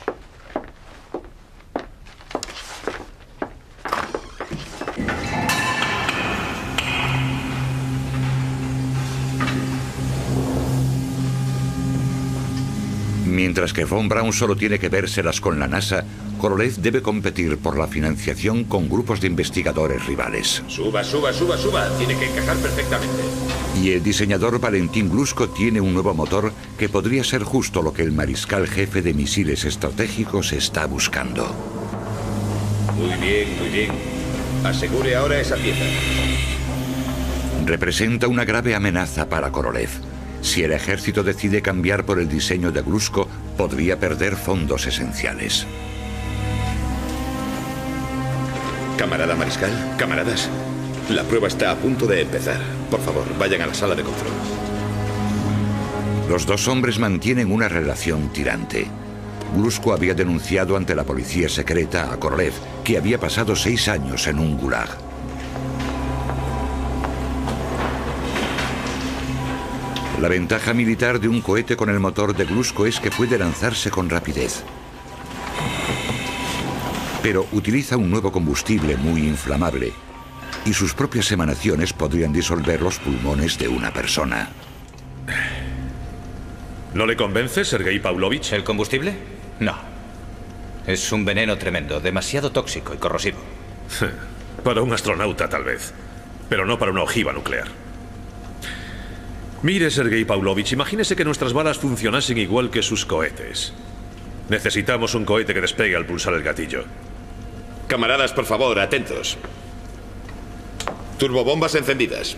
Mientras 13.25 13.71
que 13.71 13.85
Von 13.85 14.09
Braun 14.09 14.33
solo 14.33 14.55
tiene 14.55 14.79
que 14.79 14.89
vérselas 14.89 15.39
con 15.39 15.59
la 15.59 15.67
NASA, 15.67 16.03
Korolev 16.39 16.75
debe 16.75 17.01
competir 17.01 17.57
por 17.57 17.77
la 17.77 17.87
financiación 17.87 18.65
con 18.65 18.89
grupos 18.89 19.21
de 19.21 19.27
investigadores 19.27 20.05
rivales. 20.05 20.61
Suba, 20.67 21.03
suba, 21.03 21.31
suba, 21.31 21.57
suba. 21.57 21.87
Tiene 21.97 22.17
que 22.17 22.25
encajar 22.25 22.57
perfectamente. 22.57 23.23
Y 23.81 23.91
el 23.91 24.03
diseñador 24.03 24.59
Valentín 24.59 25.09
Glusko 25.09 25.49
tiene 25.49 25.79
un 25.79 25.93
nuevo 25.93 26.13
motor 26.13 26.51
que 26.77 26.89
podría 26.89 27.23
ser 27.23 27.43
justo 27.43 27.81
lo 27.81 27.93
que 27.93 28.03
el 28.03 28.11
mariscal 28.11 28.67
jefe 28.67 29.01
de 29.01 29.13
misiles 29.13 29.63
estratégicos 29.63 30.51
está 30.51 30.85
buscando. 30.85 31.55
Muy 32.97 33.15
bien, 33.25 33.47
muy 33.57 33.69
bien. 33.69 33.91
Asegure 34.65 35.15
ahora 35.15 35.39
esa 35.39 35.55
pieza. 35.55 35.85
Representa 37.65 38.27
una 38.27 38.43
grave 38.43 38.75
amenaza 38.75 39.29
para 39.29 39.51
Korolev. 39.51 40.12
Si 40.43 40.61
el 40.61 40.73
ejército 40.73 41.23
decide 41.23 41.61
cambiar 41.61 42.05
por 42.05 42.19
el 42.19 42.27
diseño 42.27 42.71
de 42.71 42.81
Glusko, 42.81 43.27
podría 43.57 43.97
perder 43.97 44.35
fondos 44.35 44.85
esenciales. 44.85 45.65
Camarada 48.97 49.35
Mariscal, 49.35 49.71
camaradas, 49.97 50.49
la 51.09 51.23
prueba 51.23 51.47
está 51.47 51.71
a 51.71 51.75
punto 51.75 52.05
de 52.05 52.21
empezar. 52.21 52.59
Por 52.91 52.99
favor, 52.99 53.23
vayan 53.39 53.61
a 53.61 53.67
la 53.67 53.73
sala 53.73 53.95
de 53.95 54.03
control. 54.03 54.33
Los 56.29 56.45
dos 56.45 56.67
hombres 56.67 56.99
mantienen 56.99 57.51
una 57.51 57.69
relación 57.69 58.29
tirante. 58.33 58.87
Glusko 59.55 59.93
había 59.93 60.13
denunciado 60.13 60.75
ante 60.75 60.93
la 60.93 61.05
policía 61.05 61.47
secreta 61.47 62.11
a 62.11 62.19
Korolev 62.19 62.53
que 62.83 62.97
había 62.97 63.19
pasado 63.19 63.55
seis 63.55 63.87
años 63.87 64.27
en 64.27 64.39
un 64.39 64.57
gulag. 64.57 65.12
La 70.23 70.29
ventaja 70.29 70.73
militar 70.73 71.19
de 71.19 71.27
un 71.27 71.41
cohete 71.41 71.75
con 71.75 71.89
el 71.89 71.99
motor 71.99 72.33
de 72.33 72.45
Glusko 72.45 72.85
es 72.85 72.97
que 73.01 73.11
puede 73.11 73.37
lanzarse 73.37 73.91
con 73.91 74.09
rapidez. 74.09 74.63
Pero 77.21 77.45
utiliza 77.51 77.97
un 77.97 78.09
nuevo 78.09 78.31
combustible 78.31 78.95
muy 78.95 79.27
inflamable 79.27 79.91
y 80.63 80.71
sus 80.71 80.93
propias 80.93 81.29
emanaciones 81.33 81.91
podrían 81.91 82.31
disolver 82.31 82.81
los 82.81 82.99
pulmones 82.99 83.57
de 83.57 83.67
una 83.67 83.91
persona. 83.91 84.47
¿No 86.93 87.05
le 87.05 87.17
convence, 87.17 87.65
Sergei 87.65 87.99
Pavlovich? 87.99 88.53
¿El 88.53 88.63
combustible? 88.63 89.17
No. 89.59 89.75
Es 90.87 91.11
un 91.11 91.25
veneno 91.25 91.57
tremendo, 91.57 91.99
demasiado 91.99 92.53
tóxico 92.53 92.93
y 92.93 92.97
corrosivo. 92.97 93.39
Para 94.63 94.83
un 94.83 94.93
astronauta, 94.93 95.49
tal 95.49 95.65
vez. 95.65 95.93
Pero 96.47 96.65
no 96.65 96.79
para 96.79 96.91
una 96.91 97.03
ojiva 97.03 97.33
nuclear. 97.33 97.82
Mire, 99.63 99.89
Sergei 99.89 100.25
Pavlovich, 100.25 100.73
imagínese 100.73 101.15
que 101.15 101.23
nuestras 101.23 101.53
balas 101.53 101.77
funcionasen 101.77 102.37
igual 102.37 102.69
que 102.69 102.83
sus 102.83 103.05
cohetes. 103.05 103.71
Necesitamos 104.49 105.15
un 105.15 105.23
cohete 105.23 105.53
que 105.53 105.61
despegue 105.61 105.95
al 105.95 106.05
pulsar 106.05 106.33
el 106.33 106.43
gatillo. 106.43 106.83
Camaradas, 107.87 108.33
por 108.33 108.43
favor, 108.43 108.77
atentos. 108.77 109.37
Turbobombas 111.17 111.75
encendidas. 111.75 112.35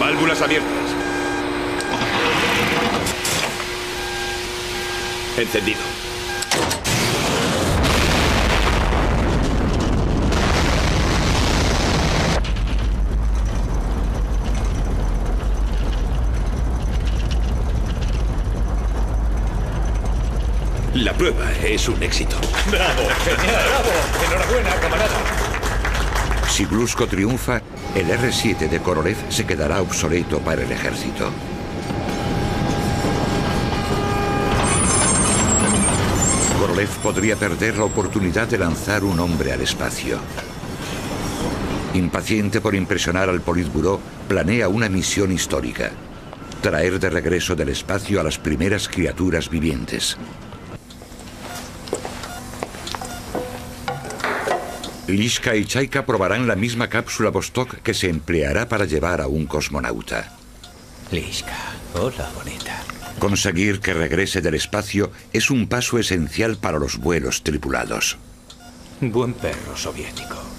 Válvulas 0.00 0.42
abiertas. 0.42 0.90
Encendido. 5.38 5.91
La 21.02 21.12
prueba 21.12 21.50
es 21.64 21.88
un 21.88 22.00
éxito. 22.00 22.36
¡Bravo! 22.70 23.02
¡Genial! 23.24 23.60
¡Bravo! 23.66 23.90
¡Enhorabuena, 24.24 24.70
camarada! 24.76 25.18
Si 26.48 26.64
Glusko 26.64 27.08
triunfa, 27.08 27.60
el 27.96 28.08
R-7 28.08 28.68
de 28.68 28.78
Korolev 28.78 29.16
se 29.28 29.44
quedará 29.44 29.82
obsoleto 29.82 30.38
para 30.38 30.62
el 30.62 30.70
ejército. 30.70 31.28
Korolev 36.60 36.90
podría 37.02 37.34
perder 37.34 37.78
la 37.78 37.84
oportunidad 37.84 38.46
de 38.46 38.58
lanzar 38.58 39.02
un 39.02 39.18
hombre 39.18 39.52
al 39.52 39.62
espacio. 39.62 40.20
Impaciente 41.94 42.60
por 42.60 42.76
impresionar 42.76 43.28
al 43.28 43.40
Politburó, 43.40 43.98
planea 44.28 44.68
una 44.68 44.88
misión 44.88 45.32
histórica. 45.32 45.90
Traer 46.60 47.00
de 47.00 47.10
regreso 47.10 47.56
del 47.56 47.70
espacio 47.70 48.20
a 48.20 48.22
las 48.22 48.38
primeras 48.38 48.88
criaturas 48.88 49.50
vivientes. 49.50 50.16
Lishka 55.12 55.54
y 55.56 55.64
Chaika 55.64 56.06
probarán 56.06 56.46
la 56.46 56.56
misma 56.56 56.88
cápsula 56.88 57.30
Vostok 57.30 57.82
que 57.82 57.94
se 57.94 58.08
empleará 58.08 58.68
para 58.68 58.86
llevar 58.86 59.20
a 59.20 59.26
un 59.26 59.46
cosmonauta. 59.46 60.36
Lishka, 61.10 61.56
hola 61.94 62.30
bonita. 62.34 62.82
Conseguir 63.18 63.80
que 63.80 63.94
regrese 63.94 64.40
del 64.40 64.54
espacio 64.54 65.12
es 65.32 65.50
un 65.50 65.68
paso 65.68 65.98
esencial 65.98 66.56
para 66.56 66.78
los 66.78 66.96
vuelos 66.96 67.42
tripulados. 67.42 68.16
Buen 69.00 69.34
perro 69.34 69.76
soviético. 69.76 70.51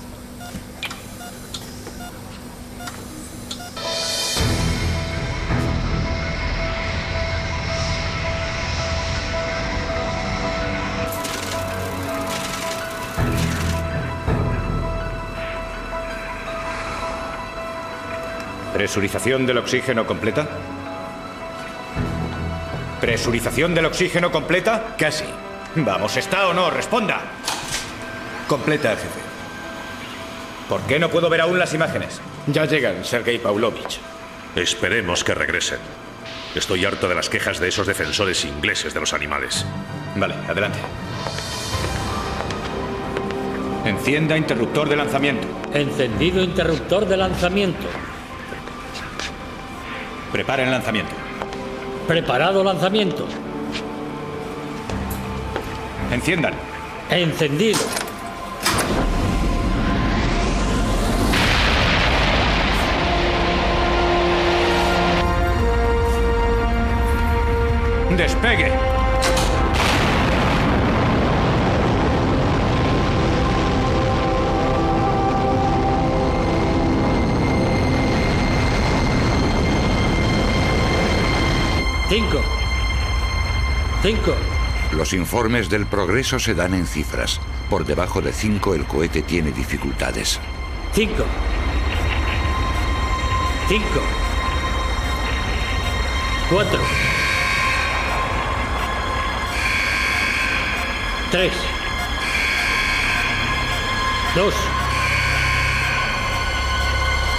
¿Presurización 18.74 19.46
del 19.46 19.60
oxígeno 19.60 20.08
completa? 20.08 20.48
¿Presurización 23.00 23.76
del 23.76 23.86
oxígeno 23.86 24.32
completa? 24.32 24.96
Casi. 24.98 25.26
Vamos, 25.76 26.18
¿está 26.18 26.48
o 26.48 26.54
no? 26.54 26.72
Responda. 26.72 27.22
Completa, 28.48 28.90
jefe. 28.92 29.20
¿Por 30.68 30.82
qué 30.82 30.98
no 30.98 31.10
puedo 31.10 31.30
ver 31.30 31.42
aún 31.42 31.60
las 31.60 31.74
imágenes? 31.74 32.20
Ya 32.48 32.66
llegan, 32.66 33.06
Sergei 33.06 33.38
Pavlovich. 33.38 34.00
Esperemos 34.56 35.24
que 35.24 35.36
regresen. 35.36 35.80
Estoy 36.56 36.86
harto 36.86 37.08
de 37.08 37.16
las 37.16 37.30
quejas 37.30 37.60
de 37.60 37.68
esos 37.68 37.86
defensores 37.86 38.44
ingleses 38.44 38.94
de 38.94 39.00
los 39.00 39.14
animales. 39.14 39.66
Vale, 40.16 40.36
adelante. 40.48 40.80
Encienda 43.86 44.36
interruptor 44.36 44.90
de 44.90 44.96
lanzamiento. 44.96 45.48
Encendido 45.74 46.42
interruptor 46.42 47.06
de 47.06 47.18
lanzamiento. 47.18 47.88
Preparen 50.34 50.72
lanzamiento. 50.72 51.12
Preparado 52.08 52.64
lanzamiento. 52.64 53.28
Enciendan. 56.12 56.56
Encendido. 57.12 57.78
Despegue. 68.18 68.93
Cinco. 82.16 82.44
Cinco. 84.04 84.36
Los 84.92 85.14
informes 85.14 85.68
del 85.68 85.88
progreso 85.88 86.38
se 86.38 86.54
dan 86.54 86.76
en 86.76 86.86
cifras. 86.86 87.42
Por 87.72 87.86
debajo 87.86 88.22
de 88.22 88.32
5 88.32 88.76
el 88.76 88.86
cohete 88.86 89.24
tiene 89.24 89.52
dificultades. 89.52 90.40
Cinco. 90.92 91.26
Cinco. 93.68 94.02
Cuatro. 96.52 96.80
Tres. 101.32 101.54
Dos. 104.36 104.54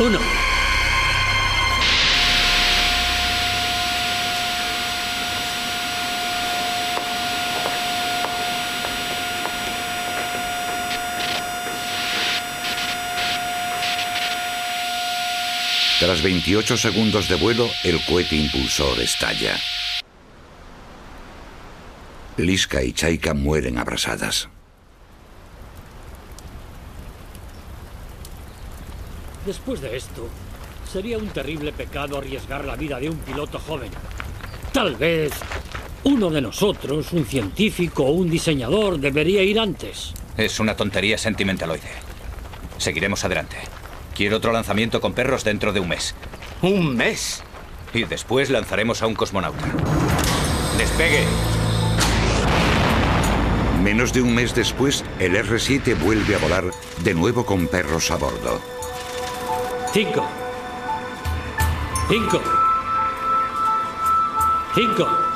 Uno. 0.01 0.44
Tras 16.01 16.23
28 16.23 16.77
segundos 16.77 17.29
de 17.29 17.37
vuelo, 17.37 17.71
el 17.85 18.05
cohete 18.05 18.35
impulsor 18.35 18.99
estalla. 19.01 19.57
Liska 22.37 22.83
y 22.83 22.93
Chaika 22.93 23.33
mueren 23.33 23.79
abrasadas. 23.79 24.49
Después 29.47 29.81
de 29.81 29.97
esto, 29.97 30.29
sería 30.91 31.17
un 31.17 31.29
terrible 31.29 31.73
pecado 31.73 32.19
arriesgar 32.19 32.65
la 32.65 32.75
vida 32.75 32.99
de 32.99 33.11
un 33.11 33.19
piloto 33.19 33.61
joven. 33.61 33.91
Tal 34.73 34.97
vez 34.97 35.33
uno 36.03 36.29
de 36.29 36.41
nosotros, 36.41 37.13
un 37.13 37.25
científico 37.25 38.05
o 38.05 38.11
un 38.11 38.29
diseñador, 38.29 38.99
debería 38.99 39.45
ir 39.45 39.61
antes. 39.61 40.13
Es 40.37 40.59
una 40.59 40.75
tontería 40.75 41.17
sentimentaloide. 41.17 41.93
Seguiremos 42.79 43.25
adelante. 43.25 43.59
Quiero 44.15 44.37
otro 44.37 44.53
lanzamiento 44.53 45.01
con 45.01 45.13
perros 45.13 45.43
dentro 45.43 45.73
de 45.73 45.81
un 45.81 45.89
mes. 45.89 46.15
¿Un 46.63 46.97
mes? 46.97 47.43
Y 47.93 48.05
después 48.05 48.49
lanzaremos 48.49 49.03
a 49.03 49.07
un 49.07 49.15
cosmonauta. 49.15 49.67
¡Despegue! 50.79 51.25
Menos 53.83 54.13
de 54.13 54.23
un 54.23 54.35
mes 54.35 54.55
después, 54.55 55.05
el 55.19 55.37
R-7 55.37 55.99
vuelve 55.99 56.37
a 56.37 56.39
volar 56.39 56.65
de 57.03 57.15
nuevo 57.15 57.45
con 57.45 57.67
perros 57.67 58.11
a 58.11 58.17
bordo. 58.17 58.61
Cinco. 59.93 60.27
Cinco. 62.09 62.41
Cinco. 64.75 65.34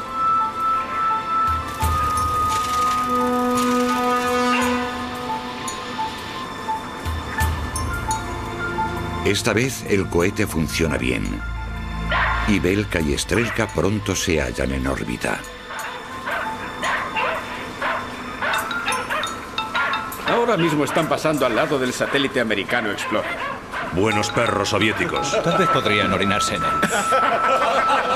Esta 9.29 9.53
vez 9.53 9.85
el 9.87 10.09
cohete 10.09 10.47
funciona 10.47 10.97
bien. 10.97 11.43
Y 12.47 12.59
Belka 12.61 12.99
y 12.99 13.13
Strelka 13.19 13.67
pronto 13.67 14.17
se 14.17 14.41
hallan 14.41 14.73
en 14.73 14.87
órbita. 14.87 15.39
Ahora 20.27 20.57
mismo 20.57 20.83
están 20.85 21.11
pasando 21.11 21.45
al 21.45 21.55
lado 21.55 21.79
del 21.79 21.93
satélite 21.93 22.41
americano 22.41 22.91
Explorer. 22.91 23.37
Buenos 23.93 24.31
perros 24.31 24.71
soviéticos. 24.71 25.37
Tal 25.43 25.59
vez 25.59 25.69
podrían 25.69 26.11
orinarse 26.11 26.55
en 26.55 26.63
él. 26.63 26.71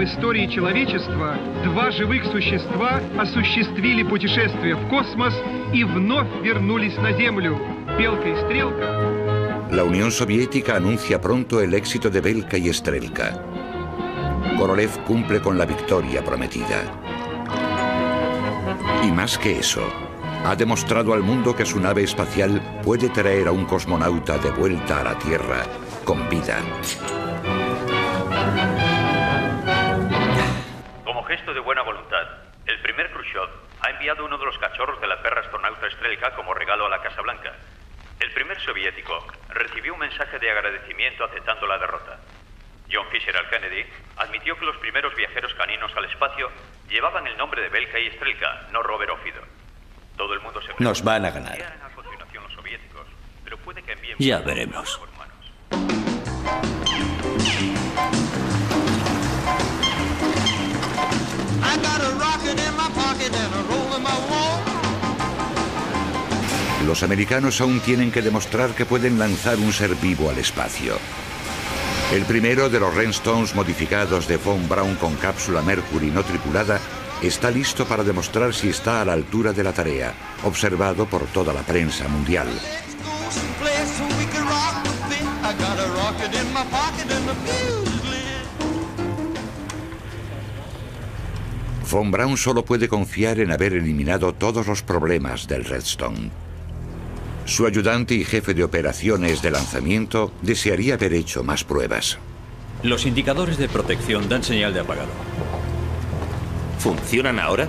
в 0.00 0.02
истории 0.02 0.46
человечества 0.46 1.36
два 1.64 1.90
живых 1.90 2.24
существа 2.24 2.98
осуществили 3.18 4.02
путешествие 4.02 4.74
в 4.74 4.88
космос 4.88 5.34
и 5.74 5.84
вновь 5.84 6.28
вернулись 6.42 6.96
на 6.96 7.12
Землю. 7.12 7.58
Белка 7.98 8.28
и 8.28 8.36
Стрелка 8.36 9.66
La 9.70 9.84
Unión 9.84 10.10
Soviética 10.10 10.76
anuncia 10.76 11.20
pronto 11.20 11.60
el 11.60 11.74
éxito 11.74 12.08
de 12.08 12.20
Belka 12.22 12.56
y 12.56 12.72
Strelka. 12.72 13.42
Korolev 14.56 15.04
cumple 15.04 15.40
con 15.42 15.58
la 15.58 15.66
victoria 15.66 16.24
prometida. 16.24 16.82
Y 19.04 19.12
más 19.12 19.36
que 19.36 19.58
eso, 19.58 19.82
ha 20.44 20.56
demostrado 20.56 21.12
al 21.12 21.22
mundo 21.22 21.54
que 21.54 21.66
su 21.66 21.78
nave 21.78 22.04
espacial 22.04 22.80
puede 22.82 23.10
traer 23.10 23.48
a 23.48 23.52
un 23.52 23.66
cosmonauta 23.66 24.38
de 24.38 24.50
vuelta 24.52 25.00
a 25.00 25.04
la 25.04 25.18
Tierra 25.18 25.64
con 26.04 26.28
vida. 26.30 26.58
Gesto 31.51 31.53
de 31.53 31.59
buena 31.65 31.81
voluntad, 31.81 32.27
el 32.65 32.79
primer 32.79 33.11
Khrushchev 33.11 33.49
ha 33.81 33.89
enviado 33.89 34.23
uno 34.23 34.37
de 34.37 34.45
los 34.45 34.57
cachorros 34.57 35.01
de 35.01 35.07
la 35.07 35.21
perra 35.21 35.41
astronauta 35.41 35.89
Strelka 35.91 36.33
como 36.35 36.53
regalo 36.53 36.85
a 36.85 36.89
la 36.89 37.01
Casa 37.01 37.21
Blanca. 37.21 37.51
El 38.21 38.31
primer 38.31 38.57
soviético 38.61 39.25
recibió 39.49 39.93
un 39.93 39.99
mensaje 39.99 40.39
de 40.39 40.49
agradecimiento 40.49 41.25
aceptando 41.25 41.67
la 41.67 41.77
derrota. 41.77 42.19
John 42.89 43.05
Fisher 43.11 43.35
Kennedy 43.49 43.85
admitió 44.17 44.57
que 44.57 44.65
los 44.65 44.77
primeros 44.77 45.13
viajeros 45.15 45.53
caninos 45.55 45.91
al 45.97 46.05
espacio 46.05 46.49
llevaban 46.87 47.27
el 47.27 47.35
nombre 47.37 47.61
de 47.63 47.69
Belka 47.69 47.99
y 47.99 48.09
Strelka, 48.11 48.67
no 48.71 48.81
Robert 48.81 49.11
o 49.11 49.17
Fido. 49.17 49.41
Todo 50.15 50.33
el 50.33 50.39
mundo 50.39 50.61
se 50.61 50.71
Nos 50.79 51.03
van 51.03 51.25
a 51.25 51.31
ganar. 51.31 51.53
a 51.61 52.41
los 52.41 52.53
soviéticos, 52.53 53.07
pero 53.43 53.57
puede 53.57 53.83
que 53.83 53.97
Ya 54.19 54.39
veremos. 54.39 55.01
Los 66.85 67.03
americanos 67.03 67.61
aún 67.61 67.79
tienen 67.79 68.11
que 68.11 68.21
demostrar 68.21 68.71
que 68.71 68.85
pueden 68.85 69.17
lanzar 69.17 69.57
un 69.57 69.71
ser 69.71 69.95
vivo 69.95 70.29
al 70.29 70.37
espacio. 70.37 70.97
El 72.11 72.25
primero 72.25 72.69
de 72.69 72.81
los 72.81 72.93
Renstones 72.93 73.55
modificados 73.55 74.27
de 74.27 74.35
Von 74.35 74.67
Braun 74.67 74.95
con 74.95 75.15
cápsula 75.15 75.61
Mercury 75.61 76.11
no 76.11 76.23
tripulada 76.23 76.81
está 77.21 77.49
listo 77.49 77.85
para 77.85 78.03
demostrar 78.03 78.53
si 78.53 78.69
está 78.69 79.01
a 79.01 79.05
la 79.05 79.13
altura 79.13 79.53
de 79.53 79.63
la 79.63 79.71
tarea, 79.71 80.13
observado 80.43 81.05
por 81.05 81.23
toda 81.27 81.53
la 81.53 81.61
prensa 81.61 82.09
mundial. 82.09 82.49
Von 91.91 92.09
Braun 92.09 92.37
solo 92.37 92.63
puede 92.63 92.87
confiar 92.87 93.41
en 93.41 93.51
haber 93.51 93.73
eliminado 93.73 94.33
todos 94.33 94.65
los 94.65 94.81
problemas 94.81 95.45
del 95.45 95.65
Redstone. 95.65 96.31
Su 97.43 97.65
ayudante 97.65 98.13
y 98.13 98.23
jefe 98.23 98.53
de 98.53 98.63
operaciones 98.63 99.41
de 99.41 99.51
lanzamiento 99.51 100.31
desearía 100.41 100.93
haber 100.93 101.13
hecho 101.13 101.43
más 101.43 101.65
pruebas. 101.65 102.17
Los 102.81 103.05
indicadores 103.05 103.57
de 103.57 103.67
protección 103.67 104.29
dan 104.29 104.41
señal 104.41 104.73
de 104.73 104.79
apagado. 104.79 105.09
¿Funcionan 106.79 107.39
ahora? 107.39 107.67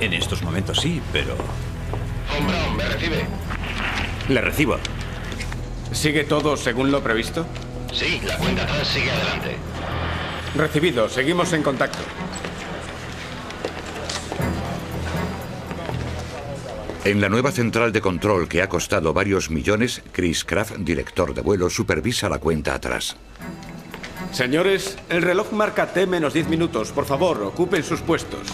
En 0.00 0.12
estos 0.12 0.42
momentos 0.42 0.78
sí, 0.78 1.00
pero... 1.14 1.34
¿me 2.76 2.84
recibe? 2.84 3.24
Le 4.28 4.40
recibo. 4.42 4.76
¿Sigue 5.92 6.24
todo 6.24 6.58
según 6.58 6.92
lo 6.92 7.02
previsto? 7.02 7.46
Sí, 7.90 8.20
la 8.26 8.36
cuenta 8.36 8.64
atrás 8.64 8.86
sigue 8.86 9.10
adelante. 9.10 9.56
Recibido, 10.54 11.08
seguimos 11.08 11.54
en 11.54 11.62
contacto. 11.62 12.00
En 17.04 17.20
la 17.20 17.28
nueva 17.28 17.50
central 17.50 17.90
de 17.90 18.00
control 18.00 18.48
que 18.48 18.62
ha 18.62 18.68
costado 18.68 19.12
varios 19.12 19.50
millones, 19.50 20.02
Chris 20.12 20.44
Kraft, 20.44 20.76
director 20.76 21.34
de 21.34 21.40
vuelo, 21.40 21.68
supervisa 21.68 22.28
la 22.28 22.38
cuenta 22.38 22.74
atrás. 22.74 23.16
Señores, 24.30 24.96
el 25.08 25.22
reloj 25.22 25.50
marca 25.50 25.92
T 25.92 26.06
menos 26.06 26.32
10 26.32 26.48
minutos. 26.48 26.92
Por 26.92 27.04
favor, 27.04 27.42
ocupen 27.42 27.82
sus 27.82 28.00
puestos. 28.02 28.46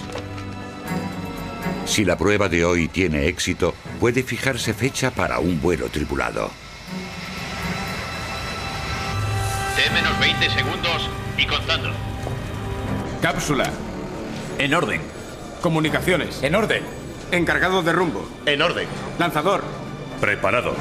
Si 1.84 2.06
la 2.06 2.16
prueba 2.16 2.48
de 2.48 2.64
hoy 2.64 2.88
tiene 2.88 3.26
éxito, 3.26 3.74
puede 4.00 4.22
fijarse 4.22 4.72
fecha 4.72 5.10
para 5.10 5.40
un 5.40 5.60
vuelo 5.60 5.90
tripulado. 5.90 6.50
T 9.76 9.90
menos 9.92 10.18
20 10.18 10.50
segundos 10.50 11.10
y 11.36 11.46
contando. 11.46 11.90
Cápsula. 13.20 13.70
En 14.58 14.72
orden. 14.72 15.02
Comunicaciones. 15.60 16.42
En 16.42 16.54
orden. 16.54 16.97
Encargado 17.30 17.82
de 17.82 17.92
rumbo. 17.92 18.26
En 18.46 18.62
orden. 18.62 18.88
Lanzador. 19.18 19.62
Preparado. 20.20 20.74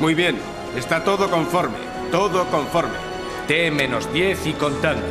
Muy 0.00 0.14
bien. 0.14 0.38
Está 0.76 1.04
todo 1.04 1.30
conforme. 1.30 1.76
Todo 2.10 2.46
conforme. 2.46 2.94
T 3.46 3.70
menos 3.70 4.12
10 4.12 4.46
y 4.46 4.52
contando. 4.54 5.06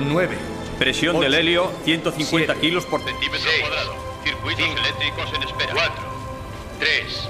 9. 0.00 0.38
Presión 0.78 1.20
del 1.20 1.34
helio, 1.34 1.70
150 1.84 2.54
Siete. 2.54 2.60
kilos 2.60 2.86
por 2.86 3.02
Centímetro 3.02 3.50
cuadrado. 3.60 3.94
Circuitos 4.24 4.68
eléctricos 4.78 5.32
en 5.34 5.42
espera. 5.42 5.72
4, 5.74 5.92
3, 6.78 7.28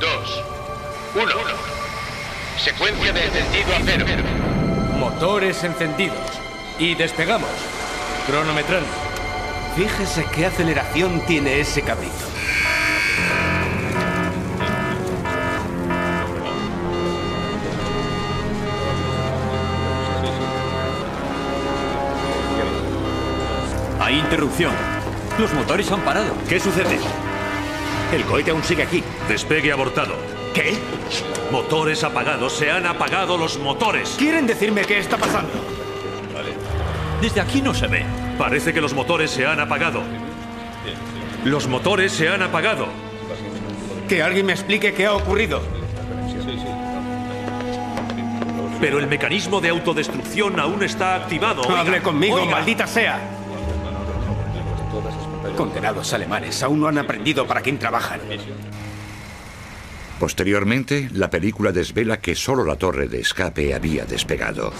2, 0.00 0.44
1. 1.16 1.32
Secuencia 2.56 3.12
de 3.12 3.24
encendido 3.26 3.74
a 3.76 3.80
cero. 3.84 4.06
Motores 4.98 5.62
encendidos. 5.64 6.18
Y 6.78 6.94
despegamos. 6.94 7.50
Cronometrando. 8.26 8.88
Fíjese 9.76 10.26
qué 10.34 10.46
aceleración 10.46 11.20
tiene 11.26 11.60
ese 11.60 11.82
cabrito. 11.82 12.12
Hay 24.00 24.18
interrupción. 24.18 24.72
Los 25.38 25.52
motores 25.54 25.90
han 25.92 26.00
parado. 26.00 26.34
¿Qué 26.48 26.58
sucede? 26.58 26.98
El 28.12 28.24
cohete 28.24 28.50
aún 28.50 28.64
sigue 28.64 28.82
aquí. 28.82 29.04
Despegue 29.28 29.70
abortado. 29.70 30.14
¿Qué? 30.52 30.76
Motores 31.52 32.02
apagados. 32.02 32.54
Se 32.54 32.70
han 32.70 32.86
apagado 32.86 33.38
los 33.38 33.58
motores. 33.58 34.16
¿Quieren 34.18 34.46
decirme 34.46 34.82
qué 34.82 34.98
está 34.98 35.16
pasando? 35.16 35.52
Desde 37.20 37.40
aquí 37.40 37.62
no 37.62 37.72
se 37.72 37.86
ve. 37.86 38.19
Parece 38.40 38.72
que 38.72 38.80
los 38.80 38.94
motores 38.94 39.30
se 39.30 39.44
han 39.44 39.60
apagado. 39.60 40.02
Los 41.44 41.68
motores 41.68 42.10
se 42.10 42.30
han 42.30 42.40
apagado. 42.40 42.86
Que 44.08 44.22
alguien 44.22 44.46
me 44.46 44.54
explique 44.54 44.94
qué 44.94 45.04
ha 45.04 45.12
ocurrido. 45.12 45.60
Pero 48.80 48.98
el 48.98 49.08
mecanismo 49.08 49.60
de 49.60 49.68
autodestrucción 49.68 50.58
aún 50.58 50.82
está 50.82 51.16
activado. 51.16 51.60
Oiga, 51.60 51.80
Hable 51.80 52.00
conmigo, 52.00 52.36
oiga. 52.36 52.52
maldita 52.52 52.86
sea. 52.86 53.20
Condenados 55.54 56.10
alemanes, 56.14 56.62
aún 56.62 56.80
no 56.80 56.88
han 56.88 56.96
aprendido 56.96 57.46
para 57.46 57.60
quién 57.60 57.78
trabajan. 57.78 58.20
Posteriormente, 60.18 61.10
la 61.12 61.28
película 61.28 61.72
desvela 61.72 62.20
que 62.20 62.34
solo 62.34 62.64
la 62.64 62.76
torre 62.76 63.06
de 63.06 63.20
escape 63.20 63.74
había 63.74 64.06
despegado. 64.06 64.72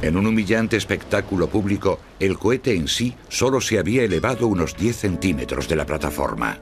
En 0.00 0.16
un 0.16 0.26
humillante 0.26 0.76
espectáculo 0.76 1.48
público, 1.48 1.98
el 2.20 2.38
cohete 2.38 2.76
en 2.76 2.86
sí 2.86 3.14
solo 3.28 3.60
se 3.60 3.80
había 3.80 4.04
elevado 4.04 4.46
unos 4.46 4.76
10 4.76 4.94
centímetros 4.94 5.68
de 5.68 5.74
la 5.74 5.86
plataforma. 5.86 6.60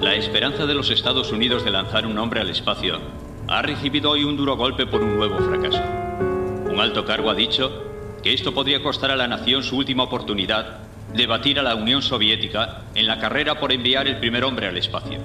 La 0.00 0.16
esperanza 0.16 0.66
de 0.66 0.74
los 0.74 0.90
Estados 0.90 1.30
Unidos 1.30 1.64
de 1.64 1.70
lanzar 1.70 2.06
un 2.06 2.18
hombre 2.18 2.40
al 2.40 2.50
espacio 2.50 2.98
ha 3.46 3.62
recibido 3.62 4.10
hoy 4.10 4.24
un 4.24 4.36
duro 4.36 4.56
golpe 4.56 4.84
por 4.84 5.00
un 5.00 5.16
nuevo 5.16 5.38
fracaso. 5.38 5.82
Un 6.68 6.80
alto 6.80 7.04
cargo 7.04 7.30
ha 7.30 7.34
dicho 7.34 7.84
que 8.20 8.34
esto 8.34 8.52
podría 8.52 8.82
costar 8.82 9.12
a 9.12 9.16
la 9.16 9.28
nación 9.28 9.62
su 9.62 9.76
última 9.76 10.02
oportunidad 10.02 10.87
de 11.12 11.26
batir 11.26 11.58
a 11.58 11.62
la 11.62 11.74
Unión 11.74 12.02
Soviética 12.02 12.82
en 12.94 13.06
la 13.06 13.18
carrera 13.18 13.58
por 13.58 13.72
enviar 13.72 14.06
el 14.06 14.18
primer 14.18 14.44
hombre 14.44 14.68
al 14.68 14.76
espacio. 14.76 15.18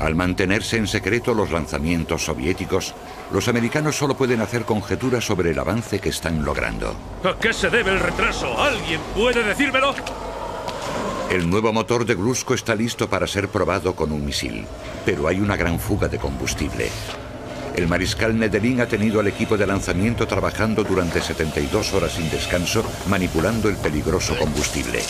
Al 0.00 0.14
mantenerse 0.14 0.76
en 0.76 0.86
secreto 0.86 1.34
los 1.34 1.50
lanzamientos 1.50 2.24
soviéticos, 2.24 2.94
los 3.32 3.48
americanos 3.48 3.96
solo 3.96 4.16
pueden 4.16 4.40
hacer 4.40 4.64
conjeturas 4.64 5.24
sobre 5.24 5.50
el 5.50 5.58
avance 5.58 5.98
que 5.98 6.10
están 6.10 6.44
logrando. 6.44 6.94
¿A 7.24 7.36
qué 7.38 7.52
se 7.52 7.68
debe 7.68 7.90
el 7.92 8.00
retraso? 8.00 8.60
¿Alguien 8.60 9.00
puede 9.14 9.42
decírmelo? 9.42 9.94
El 11.30 11.50
nuevo 11.50 11.72
motor 11.72 12.06
de 12.06 12.14
Glusko 12.14 12.54
está 12.54 12.74
listo 12.74 13.10
para 13.10 13.26
ser 13.26 13.48
probado 13.48 13.94
con 13.94 14.12
un 14.12 14.24
misil, 14.24 14.64
pero 15.04 15.26
hay 15.26 15.40
una 15.40 15.56
gran 15.56 15.78
fuga 15.78 16.08
de 16.08 16.18
combustible. 16.18 16.90
El 17.78 17.86
mariscal 17.86 18.36
Nedelin 18.36 18.80
ha 18.80 18.86
tenido 18.86 19.20
al 19.20 19.28
equipo 19.28 19.56
de 19.56 19.64
lanzamiento 19.64 20.26
trabajando 20.26 20.82
durante 20.82 21.20
72 21.20 21.94
horas 21.94 22.10
sin 22.10 22.28
descanso, 22.28 22.82
manipulando 23.06 23.68
el 23.68 23.76
peligroso 23.76 24.36
combustible. 24.36 25.00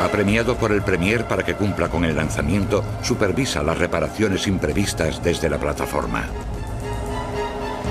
Apremiado 0.00 0.56
por 0.56 0.70
el 0.70 0.82
Premier 0.82 1.26
para 1.26 1.42
que 1.42 1.56
cumpla 1.56 1.88
con 1.88 2.04
el 2.04 2.14
lanzamiento, 2.14 2.84
supervisa 3.02 3.64
las 3.64 3.76
reparaciones 3.76 4.46
imprevistas 4.46 5.20
desde 5.20 5.50
la 5.50 5.58
plataforma. 5.58 6.26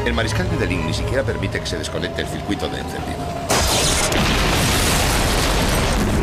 El 0.05 0.13
mariscal 0.13 0.47
Nedelin 0.49 0.87
ni 0.87 0.93
siquiera 0.93 1.23
permite 1.23 1.59
que 1.59 1.65
se 1.65 1.77
desconecte 1.77 2.21
el 2.21 2.27
circuito 2.29 2.69
de 2.69 2.79
encendido. 2.79 3.19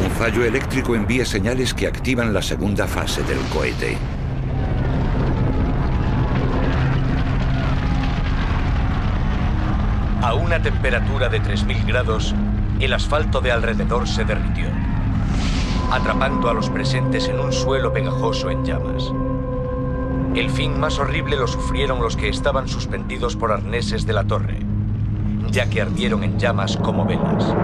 Un 0.02 0.10
fallo 0.12 0.46
eléctrico 0.46 0.94
envía 0.94 1.26
señales 1.26 1.74
que 1.74 1.86
activan 1.86 2.32
la 2.32 2.40
segunda 2.40 2.86
fase 2.86 3.22
del 3.24 3.40
cohete. 3.52 3.98
A 10.20 10.34
una 10.48 10.62
temperatura 10.62 11.28
de 11.28 11.42
3.000 11.42 11.84
grados, 11.84 12.34
el 12.80 12.94
asfalto 12.94 13.42
de 13.42 13.52
alrededor 13.52 14.08
se 14.08 14.24
derritió, 14.24 14.64
atrapando 15.92 16.48
a 16.48 16.54
los 16.54 16.70
presentes 16.70 17.28
en 17.28 17.38
un 17.38 17.52
suelo 17.52 17.92
pegajoso 17.92 18.48
en 18.48 18.64
llamas. 18.64 19.12
El 20.34 20.48
fin 20.48 20.80
más 20.80 20.98
horrible 20.98 21.36
lo 21.36 21.46
sufrieron 21.46 22.00
los 22.00 22.16
que 22.16 22.30
estaban 22.30 22.66
suspendidos 22.66 23.36
por 23.36 23.52
arneses 23.52 24.06
de 24.06 24.14
la 24.14 24.24
torre, 24.24 24.60
ya 25.50 25.68
que 25.68 25.82
ardieron 25.82 26.24
en 26.24 26.38
llamas 26.38 26.78
como 26.78 27.04
velas. 27.04 27.54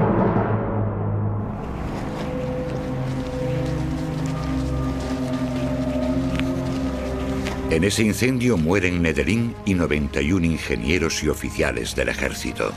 En 7.75 7.83
ese 7.83 8.05
incendio 8.05 8.57
mueren 8.57 9.03
Nedelin 9.03 9.53
y 9.65 9.75
91 9.75 10.47
ingenieros 10.47 11.25
y 11.25 11.29
oficiales 11.29 11.97
del 11.97 12.09
ejército. 12.09 12.73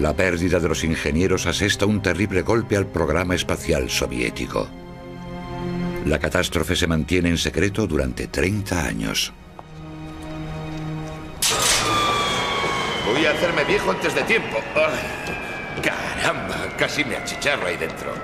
La 0.00 0.16
pérdida 0.16 0.58
de 0.58 0.68
los 0.68 0.82
ingenieros 0.82 1.46
asesta 1.46 1.86
un 1.86 2.02
terrible 2.02 2.42
golpe 2.42 2.76
al 2.76 2.86
programa 2.86 3.36
espacial 3.36 3.88
soviético. 3.88 4.68
La 6.06 6.18
catástrofe 6.18 6.74
se 6.74 6.88
mantiene 6.88 7.28
en 7.28 7.38
secreto 7.38 7.86
durante 7.86 8.26
30 8.26 8.84
años. 8.84 9.32
Voy 13.20 13.26
a 13.26 13.32
hacerme 13.32 13.64
viejo 13.64 13.90
antes 13.90 14.14
de 14.14 14.22
tiempo. 14.22 14.62
Ay, 14.74 15.82
caramba, 15.82 16.74
casi 16.78 17.04
me 17.04 17.16
achicharro 17.16 17.66
ahí 17.66 17.76
dentro. 17.76 18.14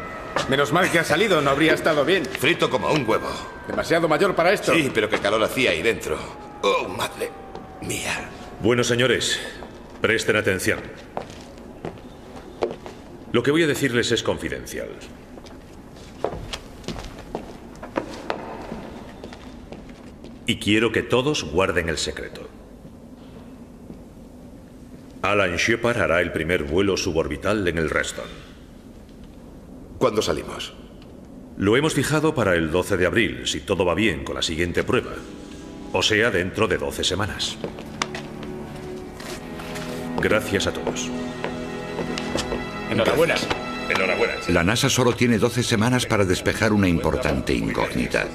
Menos 0.48 0.72
mal 0.72 0.90
que 0.90 0.98
ha 0.98 1.04
salido, 1.04 1.42
no 1.42 1.50
habría 1.50 1.74
estado 1.74 2.02
bien. 2.02 2.24
Frito 2.24 2.70
como 2.70 2.90
un 2.90 3.06
huevo. 3.06 3.28
Demasiado 3.68 4.08
mayor 4.08 4.34
para 4.34 4.54
esto. 4.54 4.72
Sí, 4.72 4.90
pero 4.94 5.10
qué 5.10 5.18
calor 5.18 5.44
hacía 5.44 5.72
ahí 5.72 5.82
dentro. 5.82 6.18
Oh, 6.62 6.88
madre 6.88 7.30
mía. 7.82 8.26
Bueno, 8.60 8.82
señores, 8.82 9.38
presten 10.00 10.36
atención. 10.36 10.80
Lo 13.32 13.42
que 13.42 13.50
voy 13.50 13.64
a 13.64 13.66
decirles 13.66 14.10
es 14.12 14.22
confidencial. 14.22 14.88
Y 20.46 20.58
quiero 20.58 20.90
que 20.90 21.02
todos 21.02 21.44
guarden 21.44 21.90
el 21.90 21.98
secreto. 21.98 22.45
Alan 25.30 25.56
Shepard 25.56 26.00
hará 26.00 26.20
el 26.20 26.30
primer 26.30 26.62
vuelo 26.62 26.96
suborbital 26.96 27.66
en 27.66 27.78
el 27.78 27.90
Reston. 27.90 28.26
¿Cuándo 29.98 30.22
salimos? 30.22 30.74
Lo 31.56 31.76
hemos 31.76 31.94
fijado 31.94 32.34
para 32.34 32.54
el 32.54 32.70
12 32.70 32.96
de 32.96 33.06
abril, 33.06 33.46
si 33.46 33.60
todo 33.60 33.84
va 33.84 33.94
bien 33.94 34.24
con 34.24 34.36
la 34.36 34.42
siguiente 34.42 34.84
prueba. 34.84 35.14
O 35.92 36.02
sea, 36.02 36.30
dentro 36.30 36.68
de 36.68 36.78
12 36.78 37.02
semanas. 37.02 37.56
Gracias 40.22 40.66
a 40.66 40.72
todos. 40.72 41.10
Enhorabuena. 42.90 43.34
Enhorabuena. 43.88 44.34
La 44.48 44.62
NASA 44.62 44.88
solo 44.88 45.14
tiene 45.14 45.38
12 45.38 45.62
semanas 45.62 46.06
para 46.06 46.24
despejar 46.24 46.72
una 46.72 46.88
importante 46.88 47.52
incógnita. 47.52 48.26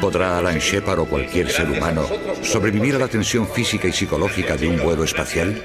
¿Podrá 0.00 0.38
Alan 0.38 0.58
Shepard 0.58 1.00
o 1.00 1.06
cualquier 1.06 1.50
ser 1.50 1.70
humano 1.70 2.02
sobrevivir 2.42 2.94
a 2.96 2.98
la 2.98 3.08
tensión 3.08 3.48
física 3.48 3.88
y 3.88 3.92
psicológica 3.92 4.56
de 4.56 4.68
un 4.68 4.82
vuelo 4.82 5.04
espacial? 5.04 5.62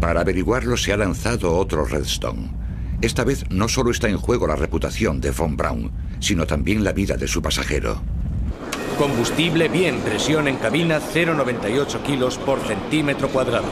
Para 0.00 0.22
averiguarlo 0.22 0.76
se 0.76 0.92
ha 0.92 0.96
lanzado 0.96 1.54
otro 1.56 1.84
Redstone. 1.84 2.50
Esta 3.00 3.24
vez 3.24 3.44
no 3.48 3.68
solo 3.68 3.90
está 3.92 4.08
en 4.08 4.18
juego 4.18 4.46
la 4.46 4.56
reputación 4.56 5.20
de 5.20 5.30
Von 5.30 5.56
Braun, 5.56 5.92
sino 6.18 6.46
también 6.46 6.82
la 6.82 6.92
vida 6.92 7.16
de 7.16 7.28
su 7.28 7.40
pasajero. 7.40 8.02
Combustible 9.00 9.68
bien, 9.70 9.98
presión 10.00 10.46
en 10.46 10.56
cabina 10.56 11.00
0,98 11.00 12.02
kilos 12.02 12.36
por 12.36 12.60
centímetro 12.60 13.30
cuadrado. 13.30 13.64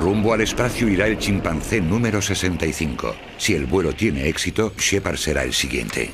Rumbo 0.00 0.34
al 0.34 0.40
espacio 0.40 0.88
irá 0.88 1.06
el 1.06 1.18
chimpancé 1.18 1.80
número 1.80 2.20
65. 2.20 3.14
Si 3.38 3.54
el 3.54 3.66
vuelo 3.66 3.92
tiene 3.92 4.26
éxito, 4.26 4.72
Shepard 4.76 5.18
será 5.18 5.44
el 5.44 5.52
siguiente. 5.52 6.10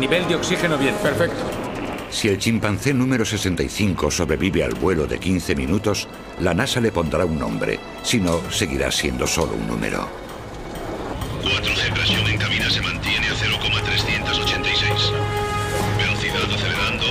Nivel 0.00 0.26
de 0.26 0.34
oxígeno 0.34 0.76
bien. 0.76 0.96
Perfecto. 1.00 1.44
Si 2.10 2.26
el 2.26 2.36
chimpancé 2.38 2.92
número 2.92 3.24
65 3.24 4.10
sobrevive 4.10 4.64
al 4.64 4.74
vuelo 4.74 5.06
de 5.06 5.20
15 5.20 5.54
minutos, 5.54 6.08
la 6.40 6.54
NASA 6.54 6.80
le 6.80 6.90
pondrá 6.90 7.24
un 7.24 7.38
nombre. 7.38 7.78
Si 8.02 8.18
no, 8.18 8.40
seguirá 8.50 8.90
siendo 8.90 9.28
solo 9.28 9.52
un 9.52 9.68
número. 9.68 10.29
4G 11.42 11.92
presión 11.94 12.26
en 12.26 12.38
cabina 12.38 12.70
se 12.70 12.80
mantiene 12.80 13.28
a 13.28 13.34
0,386. 13.34 15.12
Velocidad 15.98 16.50
acelerando 16.54 17.04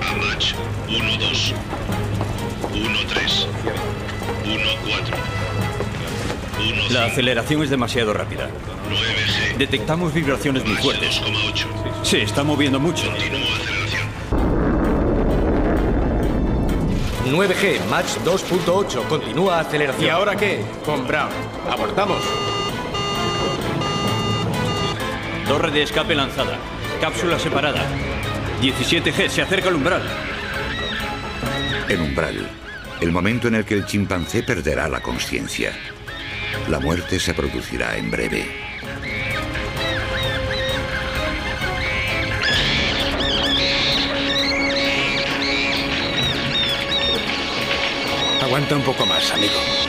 a 0.00 0.14
Mach 0.16 0.54
1,2. 0.88 1.52
1,3. 2.72 3.46
1,4. 4.44 5.16
La 6.90 7.06
aceleración 7.06 7.62
es 7.62 7.70
demasiado 7.70 8.12
rápida. 8.12 8.50
Detectamos 9.56 10.12
vibraciones 10.12 10.62
muy 10.64 10.74
fuertes. 10.76 11.20
Se 12.02 12.22
está 12.22 12.44
moviendo 12.44 12.78
mucho. 12.80 13.04
9G, 17.26 17.84
Mach 17.88 18.06
2.8, 18.24 19.06
continúa 19.08 19.60
aceleración. 19.60 20.04
¿Y 20.04 20.08
ahora 20.08 20.34
qué? 20.36 20.64
Con 20.84 21.06
Brown. 21.06 21.30
Abortamos. 21.70 22.18
Torre 25.50 25.72
de 25.72 25.82
escape 25.82 26.14
lanzada. 26.14 26.56
Cápsula 27.00 27.36
separada. 27.36 27.82
17G, 28.62 29.28
se 29.28 29.42
acerca 29.42 29.68
al 29.68 29.74
umbral. 29.74 30.02
El 31.88 32.00
umbral. 32.02 32.48
El 33.00 33.10
momento 33.10 33.48
en 33.48 33.56
el 33.56 33.64
que 33.64 33.74
el 33.74 33.84
chimpancé 33.84 34.44
perderá 34.44 34.88
la 34.88 35.00
conciencia. 35.00 35.72
La 36.68 36.78
muerte 36.78 37.18
se 37.18 37.34
producirá 37.34 37.96
en 37.96 38.12
breve. 38.12 38.46
Aguanta 48.40 48.76
un 48.76 48.82
poco 48.82 49.04
más, 49.04 49.32
amigo. 49.32 49.79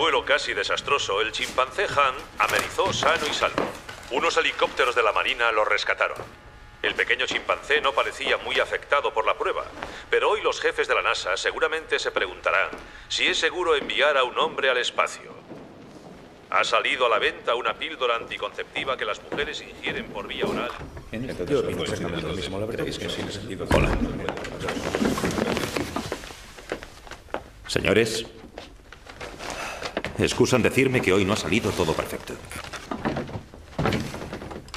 Vuelo 0.00 0.24
casi 0.24 0.54
desastroso, 0.54 1.20
el 1.20 1.30
chimpancé 1.30 1.84
Han 1.84 2.14
amerizó 2.38 2.90
sano 2.90 3.26
y 3.30 3.34
salvo. 3.34 3.62
Unos 4.12 4.34
helicópteros 4.38 4.94
de 4.94 5.02
la 5.02 5.12
Marina 5.12 5.52
lo 5.52 5.62
rescataron. 5.66 6.16
El 6.82 6.94
pequeño 6.94 7.26
chimpancé 7.26 7.82
no 7.82 7.92
parecía 7.92 8.38
muy 8.38 8.58
afectado 8.58 9.12
por 9.12 9.26
la 9.26 9.36
prueba, 9.36 9.66
pero 10.08 10.30
hoy 10.30 10.40
los 10.40 10.58
jefes 10.58 10.88
de 10.88 10.94
la 10.94 11.02
NASA 11.02 11.36
seguramente 11.36 11.98
se 11.98 12.10
preguntarán 12.12 12.70
si 13.08 13.26
es 13.26 13.38
seguro 13.38 13.76
enviar 13.76 14.16
a 14.16 14.24
un 14.24 14.38
hombre 14.38 14.70
al 14.70 14.78
espacio. 14.78 15.34
Ha 16.48 16.64
salido 16.64 17.04
a 17.04 17.10
la 17.10 17.18
venta 17.18 17.54
una 17.54 17.74
píldora 17.74 18.16
anticonceptiva 18.16 18.96
que 18.96 19.04
las 19.04 19.22
mujeres 19.22 19.60
ingieren 19.60 20.06
por 20.06 20.26
vía 20.26 20.46
oral. 20.46 20.70
Yo 21.46 21.60
opino 21.60 21.82
exactamente 21.82 22.26
lo 22.26 22.32
mismo. 22.32 22.58
La 22.58 22.64
verdad 22.64 22.88
es 22.88 22.98
que 22.98 23.04
no 23.04 23.12
tiene 23.12 23.32
sentido. 23.32 23.66
Hola. 23.70 23.90
Señores, 27.66 28.24
excusan 30.24 30.62
decirme 30.62 31.00
que 31.00 31.12
hoy 31.12 31.24
no 31.24 31.32
ha 31.32 31.36
salido 31.36 31.70
todo 31.70 31.92
perfecto. 31.92 32.34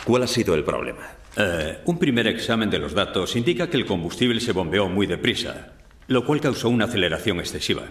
¿Cuál 0.05 0.23
ha 0.23 0.27
sido 0.27 0.53
el 0.55 0.63
problema? 0.63 1.17
Eh, 1.35 1.79
un 1.85 1.97
primer 1.97 2.27
examen 2.27 2.69
de 2.69 2.79
los 2.79 2.93
datos 2.93 3.35
indica 3.35 3.69
que 3.69 3.77
el 3.77 3.85
combustible 3.85 4.39
se 4.39 4.51
bombeó 4.51 4.89
muy 4.89 5.07
deprisa, 5.07 5.73
lo 6.07 6.25
cual 6.25 6.41
causó 6.41 6.69
una 6.69 6.85
aceleración 6.85 7.39
excesiva. 7.39 7.83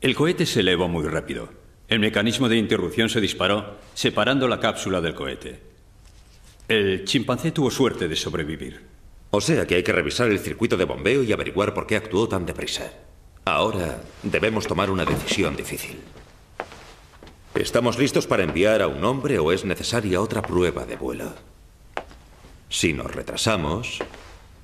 El 0.00 0.14
cohete 0.14 0.46
se 0.46 0.60
elevó 0.60 0.88
muy 0.88 1.06
rápido. 1.06 1.48
El 1.88 2.00
mecanismo 2.00 2.48
de 2.48 2.56
interrupción 2.56 3.08
se 3.08 3.20
disparó, 3.20 3.78
separando 3.94 4.48
la 4.48 4.60
cápsula 4.60 5.00
del 5.00 5.14
cohete. 5.14 5.60
El 6.68 7.04
chimpancé 7.04 7.52
tuvo 7.52 7.70
suerte 7.70 8.08
de 8.08 8.16
sobrevivir. 8.16 8.80
O 9.30 9.40
sea 9.40 9.66
que 9.66 9.76
hay 9.76 9.82
que 9.82 9.92
revisar 9.92 10.28
el 10.30 10.38
circuito 10.38 10.76
de 10.76 10.84
bombeo 10.84 11.22
y 11.22 11.32
averiguar 11.32 11.72
por 11.72 11.86
qué 11.86 11.96
actuó 11.96 12.28
tan 12.28 12.46
deprisa. 12.46 12.92
Ahora 13.44 14.02
debemos 14.22 14.66
tomar 14.66 14.90
una 14.90 15.04
decisión 15.04 15.56
difícil. 15.56 15.98
¿Estamos 17.54 17.98
listos 17.98 18.28
para 18.28 18.44
enviar 18.44 18.80
a 18.80 18.86
un 18.86 19.04
hombre 19.04 19.40
o 19.40 19.50
es 19.50 19.64
necesaria 19.64 20.20
otra 20.20 20.40
prueba 20.40 20.86
de 20.86 20.94
vuelo? 20.94 21.34
Si 22.68 22.92
nos 22.92 23.12
retrasamos, 23.12 23.98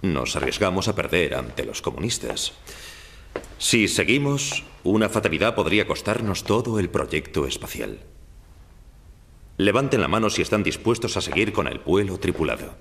nos 0.03 0.37
arriesgamos 0.37 0.87
a 0.87 0.95
perder 0.95 1.35
ante 1.35 1.65
los 1.65 1.83
comunistas. 1.83 2.53
Si 3.59 3.89
seguimos, 3.89 4.63
una 4.85 5.09
fatalidad 5.09 5.57
podría 5.57 5.89
costarnos 5.89 6.45
todo 6.45 6.79
el 6.79 6.89
proyecto 6.89 7.49
espacial. 7.49 7.99
Levanten 9.57 10.01
la 10.01 10.09
mano 10.09 10.31
si 10.31 10.43
están 10.43 10.63
dispuestos 10.63 11.17
a 11.17 11.21
seguir 11.21 11.53
con 11.53 11.67
el 11.67 11.81
vuelo 11.81 12.19
tripulado. 12.21 12.77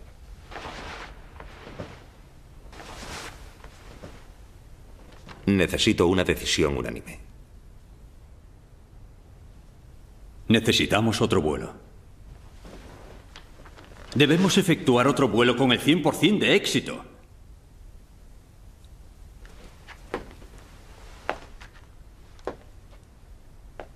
Necesito 5.48 6.06
una 6.06 6.24
decisión 6.24 6.78
unánime. 6.78 7.25
Necesitamos 10.48 11.22
otro 11.22 11.42
vuelo. 11.42 11.74
Debemos 14.14 14.58
efectuar 14.58 15.08
otro 15.08 15.28
vuelo 15.28 15.58
con 15.58 15.72
el 15.72 15.82
100% 15.82 16.40
de 16.40 16.56
éxito. 16.56 17.04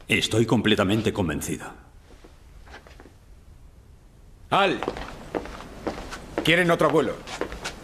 Estoy 0.07 0.45
completamente 0.45 1.13
convencido. 1.13 1.67
Al. 4.49 4.79
Quieren 6.43 6.71
otro 6.71 6.89
vuelo. 6.89 7.13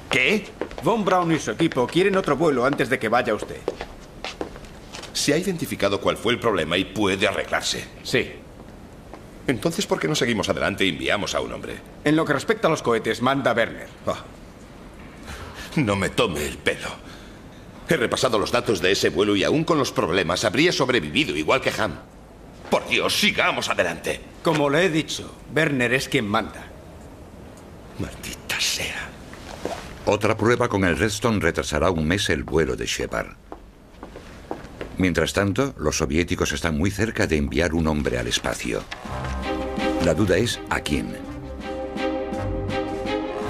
¿Qué? 0.10 0.46
Von 0.84 1.06
Braun 1.06 1.32
y 1.32 1.40
su 1.40 1.52
equipo 1.52 1.86
quieren 1.86 2.18
otro 2.18 2.36
vuelo 2.36 2.66
antes 2.66 2.90
de 2.90 2.98
que 2.98 3.10
vaya 3.10 3.36
usted. 3.36 3.62
Se 5.14 5.34
ha 5.34 5.38
identificado 5.38 6.02
cuál 6.02 6.18
fue 6.18 6.34
el 6.34 6.40
problema 6.40 6.78
y 6.78 6.86
puede 6.86 7.28
arreglarse. 7.28 7.88
Sí. 8.04 8.45
Entonces, 9.48 9.86
¿por 9.86 10.00
qué 10.00 10.08
no 10.08 10.16
seguimos 10.16 10.50
adelante 10.50 10.86
y 10.86 10.90
enviamos 10.90 11.36
a 11.36 11.42
un 11.42 11.54
hombre? 11.54 11.76
En 12.04 12.16
lo 12.16 12.26
que 12.26 12.34
respecta 12.34 12.68
a 12.68 12.72
los 12.72 12.82
cohetes, 12.82 13.22
manda 13.22 13.54
Werner. 13.54 13.88
Ah. 14.08 14.24
No 15.76 15.96
me 15.96 16.10
tome 16.10 16.46
el 16.46 16.58
pelo. 16.58 16.90
He 17.88 17.98
repasado 17.98 18.40
los 18.40 18.52
datos 18.52 18.82
de 18.82 18.92
ese 18.92 19.10
vuelo 19.10 19.36
y 19.36 19.44
aún 19.44 19.64
con 19.64 19.78
los 19.78 19.92
problemas 19.92 20.44
habría 20.44 20.72
sobrevivido 20.72 21.36
igual 21.36 21.62
que 21.62 21.72
Ham. 21.78 22.00
Por 22.70 22.88
Dios, 22.88 23.20
sigamos 23.20 23.70
adelante. 23.70 24.20
Como 24.44 24.70
le 24.70 24.86
he 24.86 24.90
dicho, 24.90 25.36
Werner 25.56 25.94
es 25.94 26.10
quien 26.10 26.28
manda. 26.28 26.66
Maldita 28.00 28.60
sea. 28.60 29.10
Otra 30.06 30.36
prueba 30.36 30.68
con 30.68 30.84
el 30.84 30.98
Redstone 30.98 31.40
retrasará 31.40 31.92
un 31.92 32.08
mes 32.08 32.30
el 32.30 32.44
vuelo 32.44 32.76
de 32.76 32.86
Shepard. 32.86 33.36
Mientras 34.98 35.34
tanto, 35.34 35.74
los 35.78 35.98
soviéticos 35.98 36.52
están 36.52 36.78
muy 36.78 36.92
cerca 36.92 37.28
de 37.28 37.38
enviar 37.38 37.74
un 37.74 37.88
hombre 37.88 38.18
al 38.18 38.28
espacio. 38.28 38.82
La 40.04 40.14
duda 40.14 40.38
es 40.38 40.60
a 40.70 40.80
quién. 40.80 41.16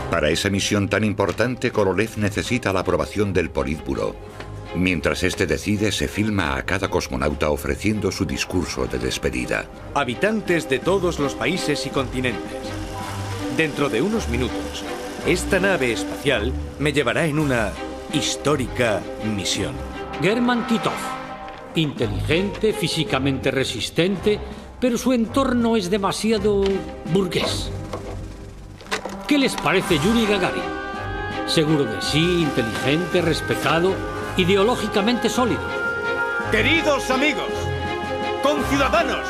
Para 0.10 0.30
esa 0.30 0.50
misión 0.50 0.88
tan 0.88 1.04
importante, 1.04 1.72
Korolev 1.72 2.18
necesita 2.18 2.72
la 2.72 2.80
aprobación 2.80 3.34
del 3.34 3.50
Politburo. 3.50 4.16
Mientras 4.76 5.24
este 5.24 5.46
decide, 5.46 5.92
se 5.92 6.08
filma 6.08 6.56
a 6.56 6.64
cada 6.64 6.90
cosmonauta 6.90 7.50
ofreciendo 7.50 8.12
su 8.12 8.26
discurso 8.26 8.88
de 8.88 9.00
despedida. 9.00 9.66
Habitantes 9.94 10.70
de 10.70 10.80
todos 10.80 11.20
los 11.20 11.34
países 11.34 11.86
y 11.86 11.90
continentes. 11.90 12.62
Dentro 13.58 13.90
de 13.90 14.02
unos 14.02 14.28
minutos, 14.30 14.84
esta 15.26 15.60
nave 15.60 15.94
espacial 15.94 16.52
me 16.80 16.92
llevará 16.92 17.26
en 17.26 17.40
una 17.40 17.72
histórica 18.14 19.02
misión. 19.36 19.74
German 20.22 20.68
Titov. 20.68 21.25
Inteligente, 21.76 22.74
físicamente 22.74 23.52
resistente, 23.52 24.40
pero 24.80 24.98
su 24.98 25.12
entorno 25.14 25.76
es 25.76 25.90
demasiado 25.90 26.64
burgués. 27.12 27.70
¿Qué 29.28 29.38
les 29.38 29.56
parece 29.56 30.00
Yuri 30.00 30.26
Gagarin? 30.26 30.64
Seguro 31.48 31.84
de 31.84 32.02
sí, 32.02 32.42
inteligente, 32.44 33.22
respetado, 33.22 33.94
ideológicamente 34.38 35.30
sólido. 35.30 35.62
Queridos 36.52 37.10
amigos, 37.12 37.50
conciudadanos, 38.44 39.28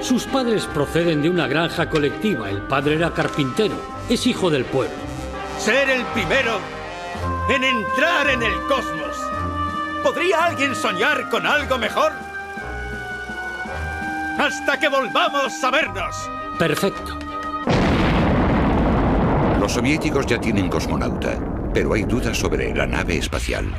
Sus 0.00 0.24
padres 0.24 0.66
proceden 0.66 1.22
de 1.22 1.30
una 1.30 1.46
granja 1.46 1.88
colectiva. 1.88 2.50
El 2.50 2.62
padre 2.62 2.96
era 2.96 3.14
carpintero. 3.14 3.74
Es 4.08 4.26
hijo 4.26 4.50
del 4.50 4.64
pueblo. 4.64 4.96
ser 5.58 5.88
el 5.90 6.04
primero 6.06 6.58
en 7.48 7.62
entrar 7.62 8.28
en 8.30 8.42
el 8.42 8.54
cosmos. 8.66 9.01
¿Podría 10.02 10.44
alguien 10.44 10.74
soñar 10.74 11.28
con 11.28 11.46
algo 11.46 11.78
mejor? 11.78 12.12
Hasta 14.38 14.78
que 14.78 14.88
volvamos 14.88 15.62
a 15.62 15.70
vernos. 15.70 16.30
Perfecto. 16.58 17.18
Los 19.60 19.72
soviéticos 19.72 20.26
ya 20.26 20.40
tienen 20.40 20.68
cosmonauta, 20.68 21.38
pero 21.72 21.92
hay 21.92 22.02
dudas 22.02 22.36
sobre 22.36 22.74
la 22.74 22.86
nave 22.86 23.18
espacial. 23.18 23.72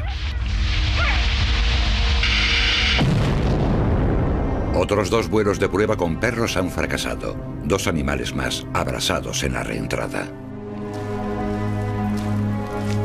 Otros 4.76 5.10
dos 5.10 5.30
vuelos 5.30 5.60
de 5.60 5.70
prueba 5.70 5.98
con 5.98 6.20
perros 6.20 6.58
han 6.58 6.72
fracasado. 6.72 7.36
Dos 7.64 7.88
animales 7.88 8.34
más 8.34 8.66
abrasados 8.74 9.44
en 9.44 9.54
la 9.54 9.64
reentrada. 9.64 10.28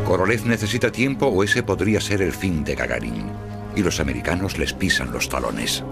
Korolev 0.08 0.46
necesita 0.46 0.90
tiempo 0.90 1.26
o 1.26 1.44
ese 1.44 1.62
podría 1.62 2.00
ser 2.00 2.22
el 2.22 2.32
fin 2.32 2.64
de 2.64 2.74
Gagarin. 2.74 3.30
Y 3.76 3.82
los 3.82 4.00
americanos 4.00 4.56
les 4.56 4.72
pisan 4.72 5.12
los 5.12 5.28
talones. 5.28 5.84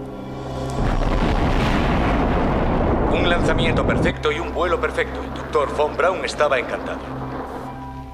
Un 3.13 3.29
lanzamiento 3.29 3.85
perfecto 3.85 4.31
y 4.31 4.39
un 4.39 4.55
vuelo 4.55 4.81
perfecto. 4.81 5.21
El 5.21 5.35
doctor 5.35 5.71
Von 5.77 5.95
Braun 5.95 6.25
estaba 6.25 6.57
encantado. 6.57 6.97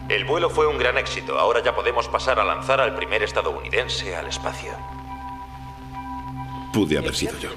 El 0.09 0.25
vuelo 0.25 0.49
fue 0.49 0.67
un 0.67 0.77
gran 0.77 0.97
éxito. 0.97 1.39
Ahora 1.39 1.63
ya 1.63 1.73
podemos 1.73 2.09
pasar 2.09 2.37
a 2.37 2.43
lanzar 2.43 2.81
al 2.81 2.95
primer 2.95 3.23
estadounidense 3.23 4.13
al 4.13 4.27
espacio. 4.27 4.73
Pude 6.73 6.97
haber 6.97 7.15
sido 7.15 7.37
yo. 7.37 7.49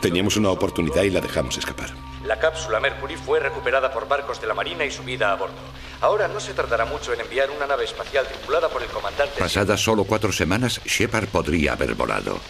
Teníamos 0.00 0.36
una 0.36 0.50
oportunidad 0.50 1.02
y 1.02 1.10
la 1.10 1.20
dejamos 1.20 1.58
escapar. 1.58 1.90
La 2.24 2.38
cápsula 2.38 2.80
Mercury 2.80 3.16
fue 3.16 3.38
recuperada 3.38 3.92
por 3.92 4.08
barcos 4.08 4.40
de 4.40 4.46
la 4.46 4.54
Marina 4.54 4.84
y 4.84 4.90
subida 4.90 5.30
a 5.30 5.36
bordo. 5.36 5.54
Ahora 6.00 6.26
no 6.26 6.40
se 6.40 6.54
tardará 6.54 6.86
mucho 6.86 7.12
en 7.12 7.20
enviar 7.20 7.50
una 7.50 7.66
nave 7.66 7.84
espacial 7.84 8.26
tripulada 8.26 8.68
por 8.70 8.82
el 8.82 8.88
comandante. 8.88 9.38
Pasadas 9.38 9.80
solo 9.80 10.04
cuatro 10.04 10.32
semanas, 10.32 10.80
Shepard 10.84 11.28
podría 11.28 11.74
haber 11.74 11.94
volado. 11.94 12.40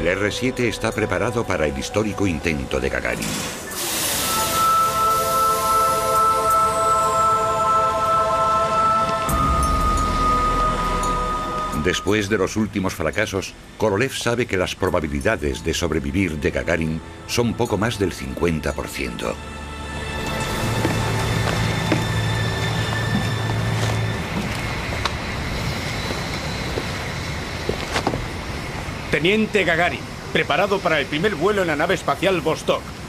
El 0.00 0.06
R-7 0.06 0.60
está 0.60 0.92
preparado 0.92 1.44
para 1.44 1.66
el 1.66 1.76
histórico 1.76 2.26
intento 2.26 2.80
de 2.80 2.88
Gagarin. 2.88 3.26
Después 11.84 12.30
de 12.30 12.38
los 12.38 12.56
últimos 12.56 12.94
fracasos, 12.94 13.52
Korolev 13.76 14.14
sabe 14.14 14.46
que 14.46 14.56
las 14.56 14.74
probabilidades 14.74 15.62
de 15.64 15.74
sobrevivir 15.74 16.40
de 16.40 16.50
Gagarin 16.50 16.98
son 17.26 17.52
poco 17.52 17.76
más 17.76 17.98
del 17.98 18.14
50%. 18.14 19.34
Teniente 29.10 29.64
Gagarin, 29.64 29.98
preparado 30.32 30.78
para 30.78 31.00
el 31.00 31.06
primer 31.06 31.34
vuelo 31.34 31.62
en 31.62 31.66
la 31.66 31.74
nave 31.74 31.94
espacial 31.94 32.40
Vostok. 32.40 32.99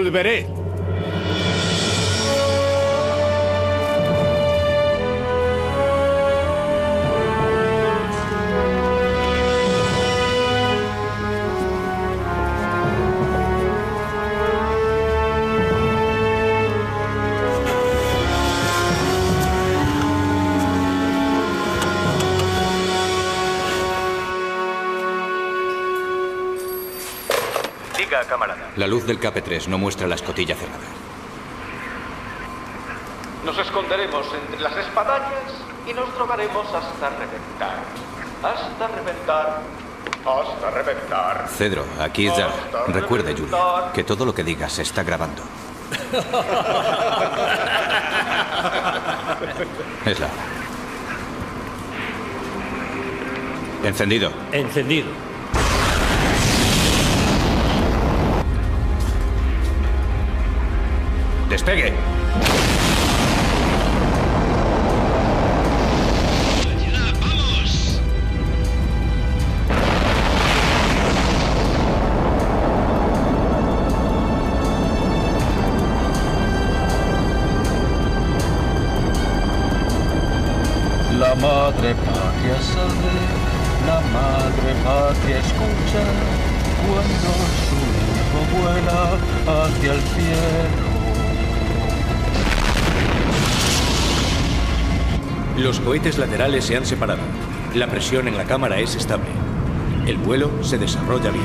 Volveré. 0.00 0.49
Camarada. 28.40 28.70
La 28.76 28.86
luz 28.86 29.04
del 29.06 29.20
KP-3 29.20 29.66
no 29.68 29.78
muestra 29.78 30.06
la 30.06 30.14
escotilla 30.14 30.54
cerrada. 30.54 30.78
Nos 33.44 33.58
esconderemos 33.58 34.26
entre 34.34 34.60
las 34.60 34.76
espadañas 34.76 35.52
y 35.88 35.92
nos 35.92 36.14
drogaremos 36.14 36.66
hasta 36.66 37.10
reventar. 37.10 37.78
Hasta 38.42 38.88
reventar. 38.88 39.60
Hasta 40.24 40.70
reventar. 40.70 41.48
Cedro, 41.48 41.84
aquí 42.00 42.26
es 42.26 42.34
Jar. 42.34 42.50
Recuerde, 42.88 43.34
Julia, 43.34 43.92
que 43.94 44.04
todo 44.04 44.24
lo 44.24 44.34
que 44.34 44.44
digas 44.44 44.72
se 44.72 44.82
está 44.82 45.02
grabando. 45.02 45.42
Es 50.04 50.20
la 50.20 50.26
hora. 50.26 50.34
Encendido. 53.82 54.30
Encendido. 54.52 55.29
¡Despegue! 61.50 61.92
Cohetes 95.90 96.18
laterales 96.18 96.66
se 96.66 96.76
han 96.76 96.86
separado. 96.86 97.22
La 97.74 97.88
presión 97.88 98.28
en 98.28 98.36
la 98.36 98.44
cámara 98.44 98.78
es 98.78 98.94
estable. 98.94 99.26
El 100.06 100.18
vuelo 100.18 100.62
se 100.62 100.78
desarrolla 100.78 101.30
bien. 101.30 101.44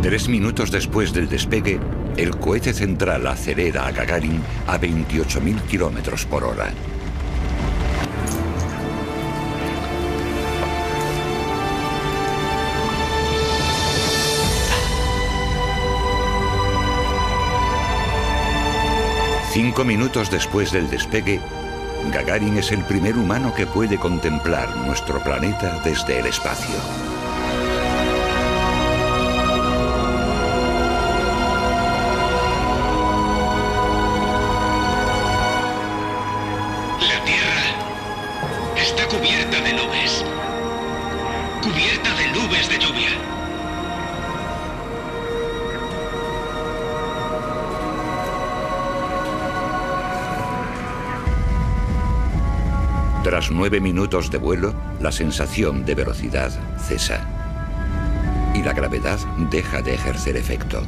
Tres 0.00 0.30
minutos 0.30 0.70
después 0.70 1.12
del 1.12 1.28
despegue, 1.28 1.78
el 2.16 2.30
cohete 2.38 2.72
central 2.72 3.26
acelera 3.26 3.86
a 3.86 3.92
Gagarin 3.92 4.40
a 4.66 4.80
28.000 4.80 5.60
kilómetros 5.64 6.24
por 6.24 6.42
hora. 6.42 6.72
Cinco 19.52 19.84
minutos 19.84 20.30
después 20.30 20.72
del 20.72 20.88
despegue, 20.88 21.40
Gagarin 22.10 22.56
es 22.58 22.72
el 22.72 22.84
primer 22.84 23.16
humano 23.16 23.52
que 23.54 23.66
puede 23.66 23.98
contemplar 23.98 24.76
nuestro 24.76 25.22
planeta 25.22 25.80
desde 25.84 26.20
el 26.20 26.26
espacio. 26.26 27.13
Nueve 53.54 53.80
minutos 53.80 54.30
de 54.30 54.38
vuelo, 54.38 54.74
la 55.00 55.12
sensación 55.12 55.84
de 55.84 55.94
velocidad 55.94 56.50
cesa. 56.76 57.24
Y 58.52 58.62
la 58.62 58.72
gravedad 58.72 59.18
deja 59.50 59.80
de 59.80 59.94
ejercer 59.94 60.36
efecto. 60.36 60.82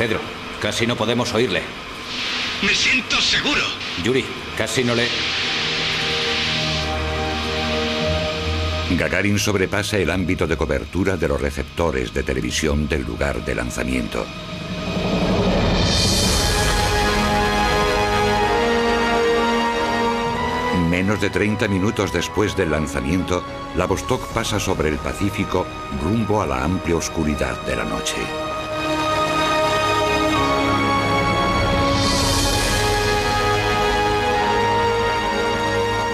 Cedro, 0.00 0.18
casi 0.62 0.86
no 0.86 0.96
podemos 0.96 1.34
oírle. 1.34 1.60
Me 2.62 2.74
siento 2.74 3.20
seguro. 3.20 3.60
Yuri, 4.02 4.24
casi 4.56 4.82
no 4.82 4.94
le... 4.94 5.06
Gagarin 8.96 9.38
sobrepasa 9.38 9.98
el 9.98 10.08
ámbito 10.08 10.46
de 10.46 10.56
cobertura 10.56 11.18
de 11.18 11.28
los 11.28 11.38
receptores 11.38 12.14
de 12.14 12.22
televisión 12.22 12.88
del 12.88 13.02
lugar 13.02 13.44
de 13.44 13.54
lanzamiento. 13.54 14.24
Menos 20.88 21.20
de 21.20 21.28
30 21.28 21.68
minutos 21.68 22.10
después 22.10 22.56
del 22.56 22.70
lanzamiento, 22.70 23.44
la 23.76 23.84
Vostok 23.84 24.32
pasa 24.32 24.58
sobre 24.58 24.88
el 24.88 24.96
Pacífico 24.96 25.66
rumbo 26.02 26.40
a 26.40 26.46
la 26.46 26.64
amplia 26.64 26.96
oscuridad 26.96 27.60
de 27.66 27.76
la 27.76 27.84
noche. 27.84 28.49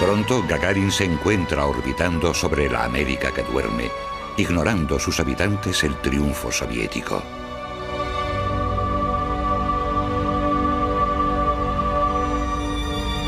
Pronto 0.07 0.41
Gagarin 0.47 0.93
se 0.93 1.03
encuentra 1.03 1.67
orbitando 1.67 2.33
sobre 2.33 2.71
la 2.71 2.85
América 2.85 3.33
que 3.33 3.43
duerme, 3.43 3.91
ignorando 4.37 5.01
sus 5.01 5.19
habitantes 5.19 5.83
el 5.83 5.97
triunfo 5.97 6.53
soviético. 6.53 7.21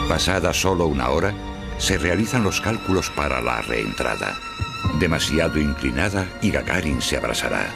Pasada 0.09 0.55
solo 0.55 0.87
una 0.87 1.09
hora, 1.09 1.35
se 1.79 1.99
realizan 1.99 2.45
los 2.45 2.61
cálculos 2.61 3.11
para 3.11 3.41
la 3.41 3.61
reentrada. 3.63 4.39
Demasiado 5.01 5.59
inclinada 5.59 6.29
y 6.43 6.53
Gagarin 6.53 7.03
se 7.03 7.17
abrasará. 7.17 7.67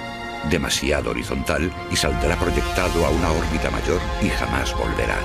Demasiado 0.48 1.11
horizontal 1.11 1.72
y 1.90 1.96
saldrá 1.96 2.36
proyectado 2.36 3.05
a 3.05 3.11
una 3.11 3.32
órbita 3.32 3.68
mayor 3.68 4.00
y 4.22 4.28
jamás 4.28 4.72
volverá. 4.76 5.18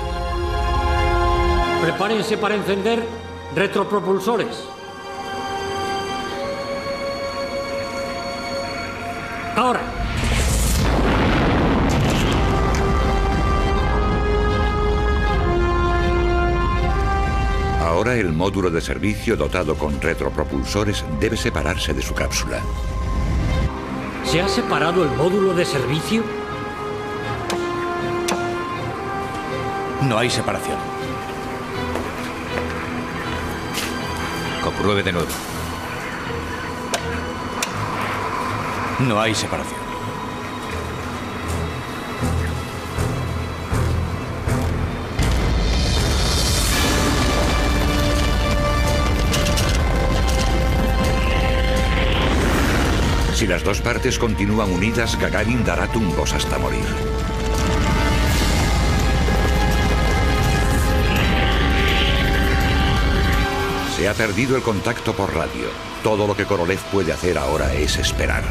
Prepárense 1.80 2.36
para 2.36 2.56
encender 2.56 3.27
retropropulsores. 3.54 4.68
Ahora. 9.56 9.80
Ahora 17.80 18.14
el 18.14 18.32
módulo 18.32 18.70
de 18.70 18.80
servicio 18.80 19.36
dotado 19.36 19.74
con 19.74 20.00
retropropulsores 20.00 21.04
debe 21.18 21.36
separarse 21.36 21.92
de 21.92 22.02
su 22.02 22.14
cápsula. 22.14 22.60
¿Se 24.24 24.40
ha 24.40 24.48
separado 24.48 25.02
el 25.02 25.10
módulo 25.16 25.54
de 25.54 25.64
servicio? 25.64 26.22
No 30.02 30.18
hay 30.18 30.30
separación. 30.30 30.97
Compruebe 34.68 35.02
de 35.02 35.12
nuevo. 35.12 35.28
No 38.98 39.18
hay 39.18 39.34
separación. 39.34 39.80
Si 53.32 53.46
las 53.46 53.64
dos 53.64 53.80
partes 53.80 54.18
continúan 54.18 54.70
unidas, 54.70 55.18
Gagarin 55.18 55.64
dará 55.64 55.86
tumbos 55.86 56.34
hasta 56.34 56.58
morir. 56.58 56.84
Se 63.98 64.08
ha 64.08 64.14
perdido 64.14 64.54
el 64.54 64.62
contacto 64.62 65.12
por 65.12 65.34
radio. 65.34 65.66
Todo 66.04 66.28
lo 66.28 66.36
que 66.36 66.44
Korolev 66.44 66.78
puede 66.92 67.12
hacer 67.12 67.36
ahora 67.36 67.74
es 67.74 67.96
esperar. 67.98 68.44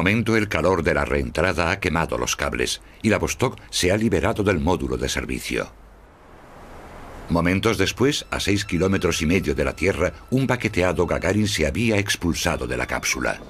Momento, 0.00 0.34
el 0.34 0.48
calor 0.48 0.82
de 0.82 0.94
la 0.94 1.04
reentrada 1.04 1.70
ha 1.70 1.78
quemado 1.78 2.16
los 2.16 2.34
cables 2.34 2.80
y 3.02 3.10
la 3.10 3.18
Vostok 3.18 3.60
se 3.68 3.92
ha 3.92 3.98
liberado 3.98 4.42
del 4.42 4.58
módulo 4.58 4.96
de 4.96 5.10
servicio. 5.10 5.70
Momentos 7.28 7.76
después, 7.76 8.24
a 8.30 8.40
seis 8.40 8.64
kilómetros 8.64 9.20
y 9.20 9.26
medio 9.26 9.54
de 9.54 9.62
la 9.62 9.76
Tierra, 9.76 10.14
un 10.30 10.46
baqueteado 10.46 11.06
Gagarin 11.06 11.46
se 11.46 11.66
había 11.66 11.98
expulsado 11.98 12.66
de 12.66 12.78
la 12.78 12.86
cápsula. 12.86 13.40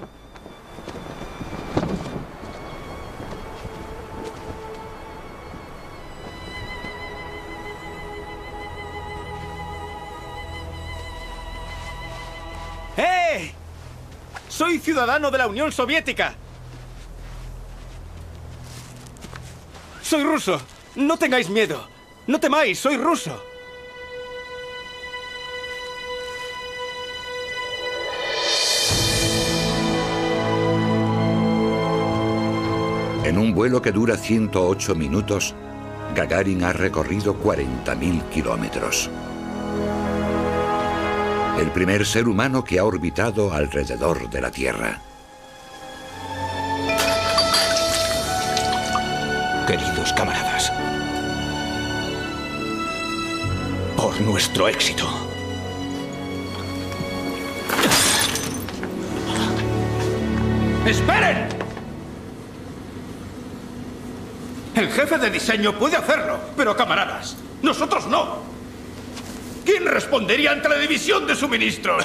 Ciudadano 14.81 15.31
de 15.31 15.39
la 15.39 15.47
Unión 15.47 15.70
Soviética. 15.72 16.35
Soy 20.03 20.24
ruso. 20.24 20.61
No 20.97 21.16
tengáis 21.16 21.49
miedo. 21.49 21.87
No 22.26 22.41
temáis, 22.41 22.78
soy 22.78 22.97
ruso. 22.97 23.43
En 33.24 33.39
un 33.39 33.55
vuelo 33.55 33.81
que 33.81 33.93
dura 33.93 34.16
108 34.16 34.97
minutos, 34.97 35.55
Gagarin 36.16 36.64
ha 36.64 36.72
recorrido 36.72 37.37
40.000 37.41 38.28
kilómetros. 38.31 39.09
El 41.61 41.71
primer 41.73 42.07
ser 42.07 42.27
humano 42.27 42.65
que 42.65 42.79
ha 42.79 42.85
orbitado 42.87 43.53
alrededor 43.53 44.31
de 44.31 44.41
la 44.41 44.51
Tierra. 44.51 44.99
Queridos 49.67 50.11
camaradas, 50.15 50.73
por 53.95 54.19
nuestro 54.23 54.69
éxito. 54.69 55.07
¡Esperen! 60.87 61.47
El 64.77 64.89
jefe 64.89 65.19
de 65.19 65.31
diseño 65.31 65.79
puede 65.79 65.97
hacerlo, 65.97 66.41
pero 66.57 66.75
camaradas, 66.75 67.37
nosotros 67.61 68.07
no. 68.07 68.49
¿Quién 69.81 69.95
respondería 69.95 70.53
ante 70.53 70.68
la 70.68 70.76
división 70.76 71.26
de 71.26 71.35
suministros? 71.35 72.05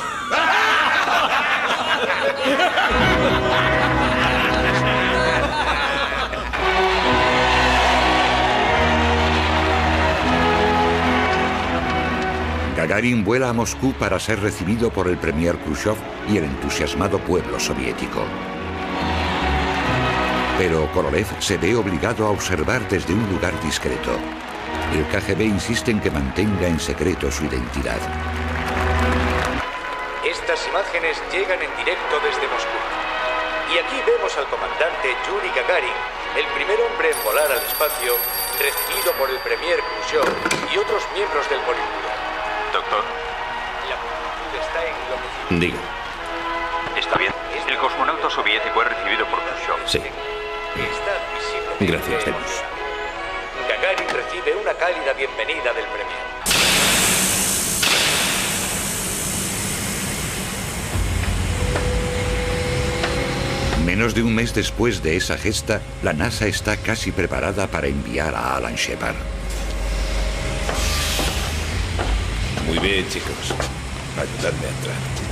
Gagarin 12.77 13.25
vuela 13.25 13.49
a 13.49 13.53
Moscú 13.53 13.91
para 13.99 14.21
ser 14.21 14.39
recibido 14.39 14.89
por 14.89 15.09
el 15.09 15.17
premier 15.17 15.57
Khrushchev 15.57 15.97
y 16.29 16.37
el 16.37 16.45
entusiasmado 16.45 17.19
pueblo 17.19 17.59
soviético. 17.59 18.23
Pero 20.57 20.89
Korolev 20.93 21.27
se 21.39 21.57
ve 21.57 21.75
obligado 21.75 22.25
a 22.25 22.29
observar 22.29 22.87
desde 22.87 23.13
un 23.13 23.29
lugar 23.29 23.51
discreto. 23.61 24.17
El 24.93 25.05
KGB 25.07 25.41
insiste 25.41 25.91
en 25.91 25.99
que 25.99 26.11
mantenga 26.11 26.67
en 26.67 26.79
secreto 26.79 27.31
su 27.31 27.45
identidad. 27.45 27.99
Estas 30.23 30.67
imágenes 30.67 31.21
llegan 31.31 31.61
en 31.61 31.71
directo 31.77 32.15
desde 32.23 32.47
Moscú. 32.47 32.79
Y 33.73 33.77
aquí 33.79 33.97
vemos 34.05 34.37
al 34.37 34.45
comandante 34.45 35.15
Yuri 35.27 35.49
Gagarin, 35.55 35.97
el 36.37 36.45
primer 36.53 36.79
hombre 36.81 37.11
en 37.11 37.23
volar 37.23 37.51
al 37.51 37.57
espacio, 37.57 38.15
recibido 38.59 39.11
por 39.13 39.29
el 39.29 39.37
Premier 39.39 39.79
Khrushchev 39.81 40.27
y 40.71 40.77
otros 40.77 41.03
miembros 41.13 41.49
del 41.49 41.59
Politburo. 41.61 42.09
Doctor, 42.71 43.03
La 43.89 43.97
multitud 43.97 44.53
está 44.61 44.79
enloquecida. 44.85 45.59
Diga. 45.59 45.79
está 46.95 47.17
bien. 47.17 47.33
El 47.67 47.77
cosmonauta 47.77 48.29
soviético 48.29 48.81
es 48.83 48.87
recibido 48.89 49.25
por 49.25 49.39
Khrushchev. 49.41 49.89
Sí. 49.89 49.97
Está 49.97 51.13
visiblemente 51.33 51.85
Gracias, 51.85 52.25
Demus. 52.25 52.84
Gagarin 53.67 54.07
recibe 54.09 54.55
una 54.61 54.73
cálida 54.73 55.13
bienvenida 55.13 55.73
del 55.73 55.85
Premier. 55.85 56.25
Menos 63.85 64.13
de 64.13 64.23
un 64.23 64.35
mes 64.35 64.53
después 64.53 65.01
de 65.01 65.15
esa 65.15 65.37
gesta, 65.37 65.81
la 66.03 66.13
NASA 66.13 66.47
está 66.47 66.77
casi 66.77 67.11
preparada 67.11 67.67
para 67.67 67.87
enviar 67.87 68.35
a 68.35 68.55
Alan 68.55 68.75
Shepard. 68.75 69.15
Muy 72.67 72.79
bien, 72.79 73.07
chicos. 73.09 73.53
Ayudadme 74.17 74.65
a 74.65 74.69
entrar. 74.69 75.24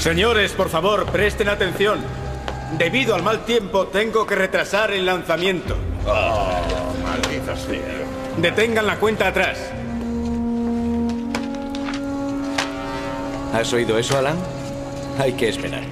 Señores, 0.00 0.52
por 0.52 0.70
favor, 0.70 1.04
presten 1.12 1.50
atención. 1.50 2.00
Debido 2.78 3.14
al 3.14 3.22
mal 3.22 3.44
tiempo, 3.44 3.88
tengo 3.88 4.26
que 4.26 4.34
retrasar 4.34 4.92
el 4.92 5.04
lanzamiento. 5.04 5.76
Oh, 6.06 6.58
maldita 7.02 7.54
sea. 7.54 8.00
Detengan 8.38 8.86
la 8.86 8.96
cuenta 8.96 9.28
atrás. 9.28 9.58
¿Has 13.52 13.70
oído 13.74 13.98
eso, 13.98 14.16
Alan? 14.16 14.38
Hay 15.18 15.34
que 15.34 15.50
esperar. 15.50 15.82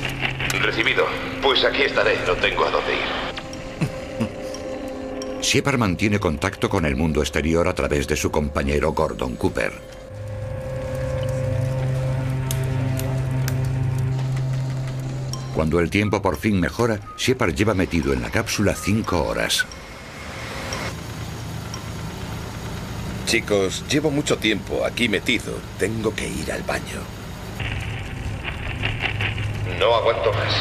Recibido. 0.63 1.05
Pues 1.43 1.63
aquí 1.67 1.83
estaré. 1.83 2.17
No 2.27 2.33
tengo 2.37 2.65
a 2.65 2.71
dónde 2.71 2.95
ir. 2.95 3.29
Shepard 5.43 5.77
mantiene 5.77 6.19
contacto 6.19 6.71
con 6.71 6.87
el 6.87 6.97
mundo 6.97 7.21
exterior 7.21 7.69
a 7.69 7.75
través 7.75 8.09
de 8.09 8.17
su 8.17 8.31
compañero 8.31 8.93
Gordon 8.93 9.37
Cooper. 9.37 9.98
Cuando 15.59 15.81
el 15.81 15.91
tiempo 15.91 16.23
por 16.23 16.37
fin 16.37 16.61
mejora, 16.61 17.01
Shepard 17.17 17.53
lleva 17.53 17.75
metido 17.75 18.13
en 18.13 18.23
la 18.23 18.31
cápsula 18.31 18.77
cinco 18.77 19.25
horas. 19.25 19.67
Chicos, 23.27 23.83
llevo 23.91 24.13
mucho 24.13 24.39
tiempo 24.39 24.85
aquí 24.85 25.09
metido. 25.09 25.59
Tengo 25.77 26.15
que 26.15 26.29
ir 26.29 26.53
al 26.53 26.63
baño. 26.63 27.01
No 29.81 29.97
aguanto 29.97 30.33
más. 30.33 30.55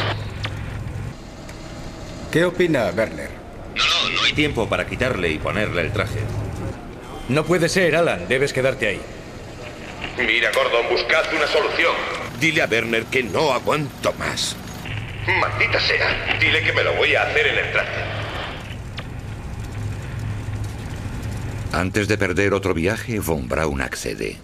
¿Qué 2.31 2.45
opina 2.45 2.85
Werner? 2.85 3.29
No, 3.75 4.09
no 4.09 4.23
hay 4.23 4.33
tiempo 4.33 4.67
para 4.67 4.87
quitarle 4.87 5.29
y 5.29 5.37
ponerle 5.37 5.83
el 5.83 5.93
traje. 5.93 6.21
No 7.29 7.45
puede 7.45 7.69
ser, 7.69 7.95
Alan. 7.95 8.27
Debes 8.27 8.51
quedarte 8.51 8.87
ahí. 8.87 9.01
Mira, 10.17 10.49
Gordon, 10.55 10.89
buscad 10.89 11.31
una 11.35 11.45
solución. 11.45 11.93
Dile 12.39 12.63
a 12.63 12.65
Werner 12.65 13.05
que 13.05 13.21
no 13.21 13.53
aguanto 13.53 14.11
más. 14.13 14.57
Maldita 15.27 15.79
sea. 15.79 16.37
Dile 16.39 16.63
que 16.63 16.71
me 16.71 16.83
lo 16.83 16.93
voy 16.93 17.15
a 17.15 17.23
hacer 17.23 17.47
en 17.47 17.57
el 17.57 17.71
traje. 17.71 18.03
Antes 21.73 22.07
de 22.07 22.17
perder 22.17 22.53
otro 22.53 22.73
viaje, 22.73 23.19
Von 23.19 23.47
Braun 23.47 23.81
accede. 23.81 24.37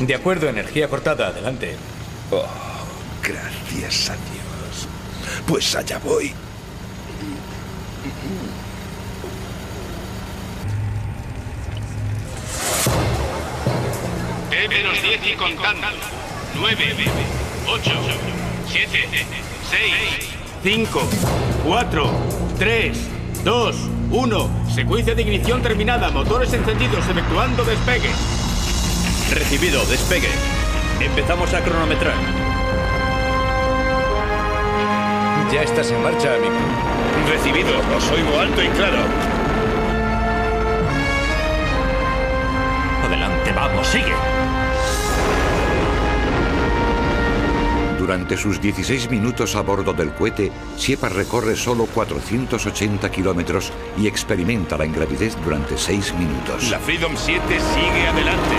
De 0.00 0.14
acuerdo, 0.14 0.48
energía 0.48 0.88
cortada. 0.88 1.28
Adelante. 1.28 1.76
Oh, 2.30 2.46
gracias 3.22 4.10
a 4.10 4.14
Dios. 4.14 4.88
Pues 5.46 5.76
allá 5.76 5.98
voy. 5.98 6.32
Menos 14.68 15.02
10 15.02 15.26
y 15.26 15.34
contando. 15.34 16.21
9, 16.54 16.94
8, 17.66 17.90
7, 18.68 19.08
6, 19.70 20.32
5, 20.62 21.02
4, 21.64 22.10
3, 22.58 22.98
2, 23.44 23.76
1. 24.10 24.50
Secuencia 24.74 25.14
de 25.14 25.22
ignición 25.22 25.62
terminada. 25.62 26.10
Motores 26.10 26.52
encendidos. 26.52 27.08
Efectuando 27.08 27.64
despegue. 27.64 28.10
Recibido, 29.32 29.84
despegue. 29.86 30.28
Empezamos 31.00 31.52
a 31.54 31.60
cronometrar. 31.62 32.14
Ya 35.52 35.62
estás 35.62 35.90
en 35.90 36.02
marcha, 36.02 36.34
amigo. 36.34 36.54
Recibido. 37.28 37.70
Os 37.96 38.10
oigo 38.10 38.38
alto 38.38 38.62
y 38.62 38.68
claro. 38.68 38.98
Adelante, 43.04 43.52
vamos, 43.52 43.86
sigue. 43.88 44.61
Durante 48.02 48.36
sus 48.36 48.60
16 48.60 49.10
minutos 49.10 49.54
a 49.54 49.60
bordo 49.62 49.92
del 49.92 50.12
cohete, 50.12 50.50
Shepard 50.76 51.14
recorre 51.14 51.54
solo 51.54 51.86
480 51.86 53.08
kilómetros 53.12 53.72
y 53.96 54.08
experimenta 54.08 54.76
la 54.76 54.84
ingravidez 54.84 55.36
durante 55.44 55.78
6 55.78 56.12
minutos. 56.14 56.68
La 56.68 56.80
Freedom 56.80 57.12
7 57.14 57.40
sigue 57.48 58.06
adelante. 58.08 58.56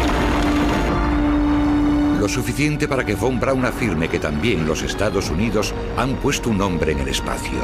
Lo 2.21 2.29
suficiente 2.29 2.87
para 2.87 3.05
que 3.05 3.15
Von 3.15 3.37
Braun 3.37 3.65
afirme 3.65 4.07
que 4.07 4.17
también 4.17 4.65
los 4.65 4.81
Estados 4.81 5.29
Unidos 5.29 5.73
han 5.97 6.15
puesto 6.15 6.49
un 6.49 6.61
hombre 6.61 6.93
en 6.93 6.99
el 6.99 7.09
espacio. 7.09 7.59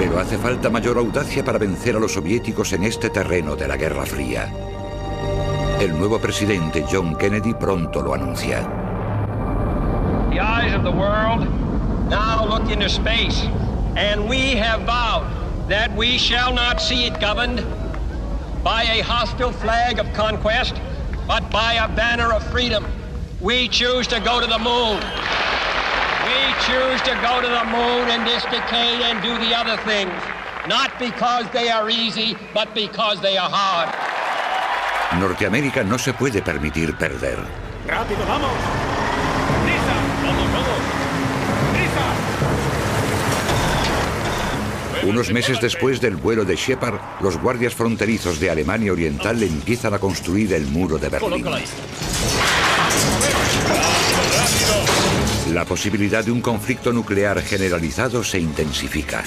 Pero 0.00 0.18
hace 0.18 0.38
falta 0.38 0.70
mayor 0.70 0.98
audacia 0.98 1.44
para 1.44 1.58
vencer 1.58 1.94
a 1.94 2.00
los 2.00 2.14
soviéticos 2.14 2.72
en 2.72 2.82
este 2.82 3.10
terreno 3.10 3.54
de 3.54 3.68
la 3.68 3.76
Guerra 3.76 4.04
Fría. 4.04 4.52
El 5.78 5.96
nuevo 5.96 6.18
presidente 6.18 6.84
John 6.90 7.14
Kennedy 7.14 7.54
pronto 7.54 8.02
lo 8.02 8.12
anuncia. 8.12 8.87
The 10.38 10.44
eyes 10.44 10.72
of 10.72 10.84
the 10.84 10.92
world 10.92 11.40
now 12.08 12.46
look 12.46 12.70
into 12.70 12.88
space, 12.88 13.42
and 13.96 14.28
we 14.28 14.52
have 14.52 14.82
vowed 14.82 15.26
that 15.68 15.92
we 15.96 16.16
shall 16.16 16.54
not 16.54 16.80
see 16.80 17.06
it 17.06 17.18
governed 17.18 17.66
by 18.62 18.84
a 18.84 19.00
hostile 19.00 19.50
flag 19.50 19.98
of 19.98 20.06
conquest, 20.12 20.80
but 21.26 21.50
by 21.50 21.72
a 21.72 21.88
banner 21.88 22.32
of 22.32 22.46
freedom. 22.52 22.86
We 23.40 23.66
choose 23.66 24.06
to 24.06 24.20
go 24.20 24.40
to 24.40 24.46
the 24.46 24.60
moon. 24.60 25.02
We 26.22 26.40
choose 26.70 27.02
to 27.02 27.18
go 27.20 27.42
to 27.42 27.48
the 27.48 27.64
moon 27.74 28.08
in 28.08 28.24
this 28.24 28.44
decade 28.44 29.02
and 29.02 29.20
do 29.20 29.36
the 29.44 29.52
other 29.56 29.76
things, 29.82 30.14
not 30.68 30.96
because 31.00 31.50
they 31.50 31.68
are 31.68 31.90
easy, 31.90 32.36
but 32.54 32.72
because 32.76 33.20
they 33.20 33.36
are 33.36 33.50
hard. 33.50 33.92
Norteamérica 35.18 35.82
no 35.84 35.98
se 35.98 36.12
puede 36.12 36.42
permitir 36.42 36.96
perder. 36.96 37.44
¡Rápido, 37.88 38.24
vamos! 38.24 38.87
Unos 45.08 45.32
meses 45.32 45.60
después 45.60 46.00
del 46.00 46.16
vuelo 46.16 46.44
de 46.44 46.54
Shepard, 46.54 47.00
los 47.20 47.38
guardias 47.38 47.74
fronterizos 47.74 48.38
de 48.40 48.50
Alemania 48.50 48.92
Oriental 48.92 49.42
empiezan 49.42 49.94
a 49.94 49.98
construir 49.98 50.52
el 50.52 50.66
muro 50.66 50.98
de 50.98 51.08
Berlín. 51.08 51.46
La 55.52 55.64
posibilidad 55.64 56.22
de 56.22 56.30
un 56.30 56.42
conflicto 56.42 56.92
nuclear 56.92 57.40
generalizado 57.40 58.22
se 58.22 58.38
intensifica. 58.38 59.24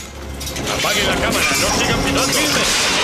Apaguen 0.77 1.07
la 1.07 1.15
cámara, 1.15 1.45
no 2.13 2.23
sigan. 2.25 3.00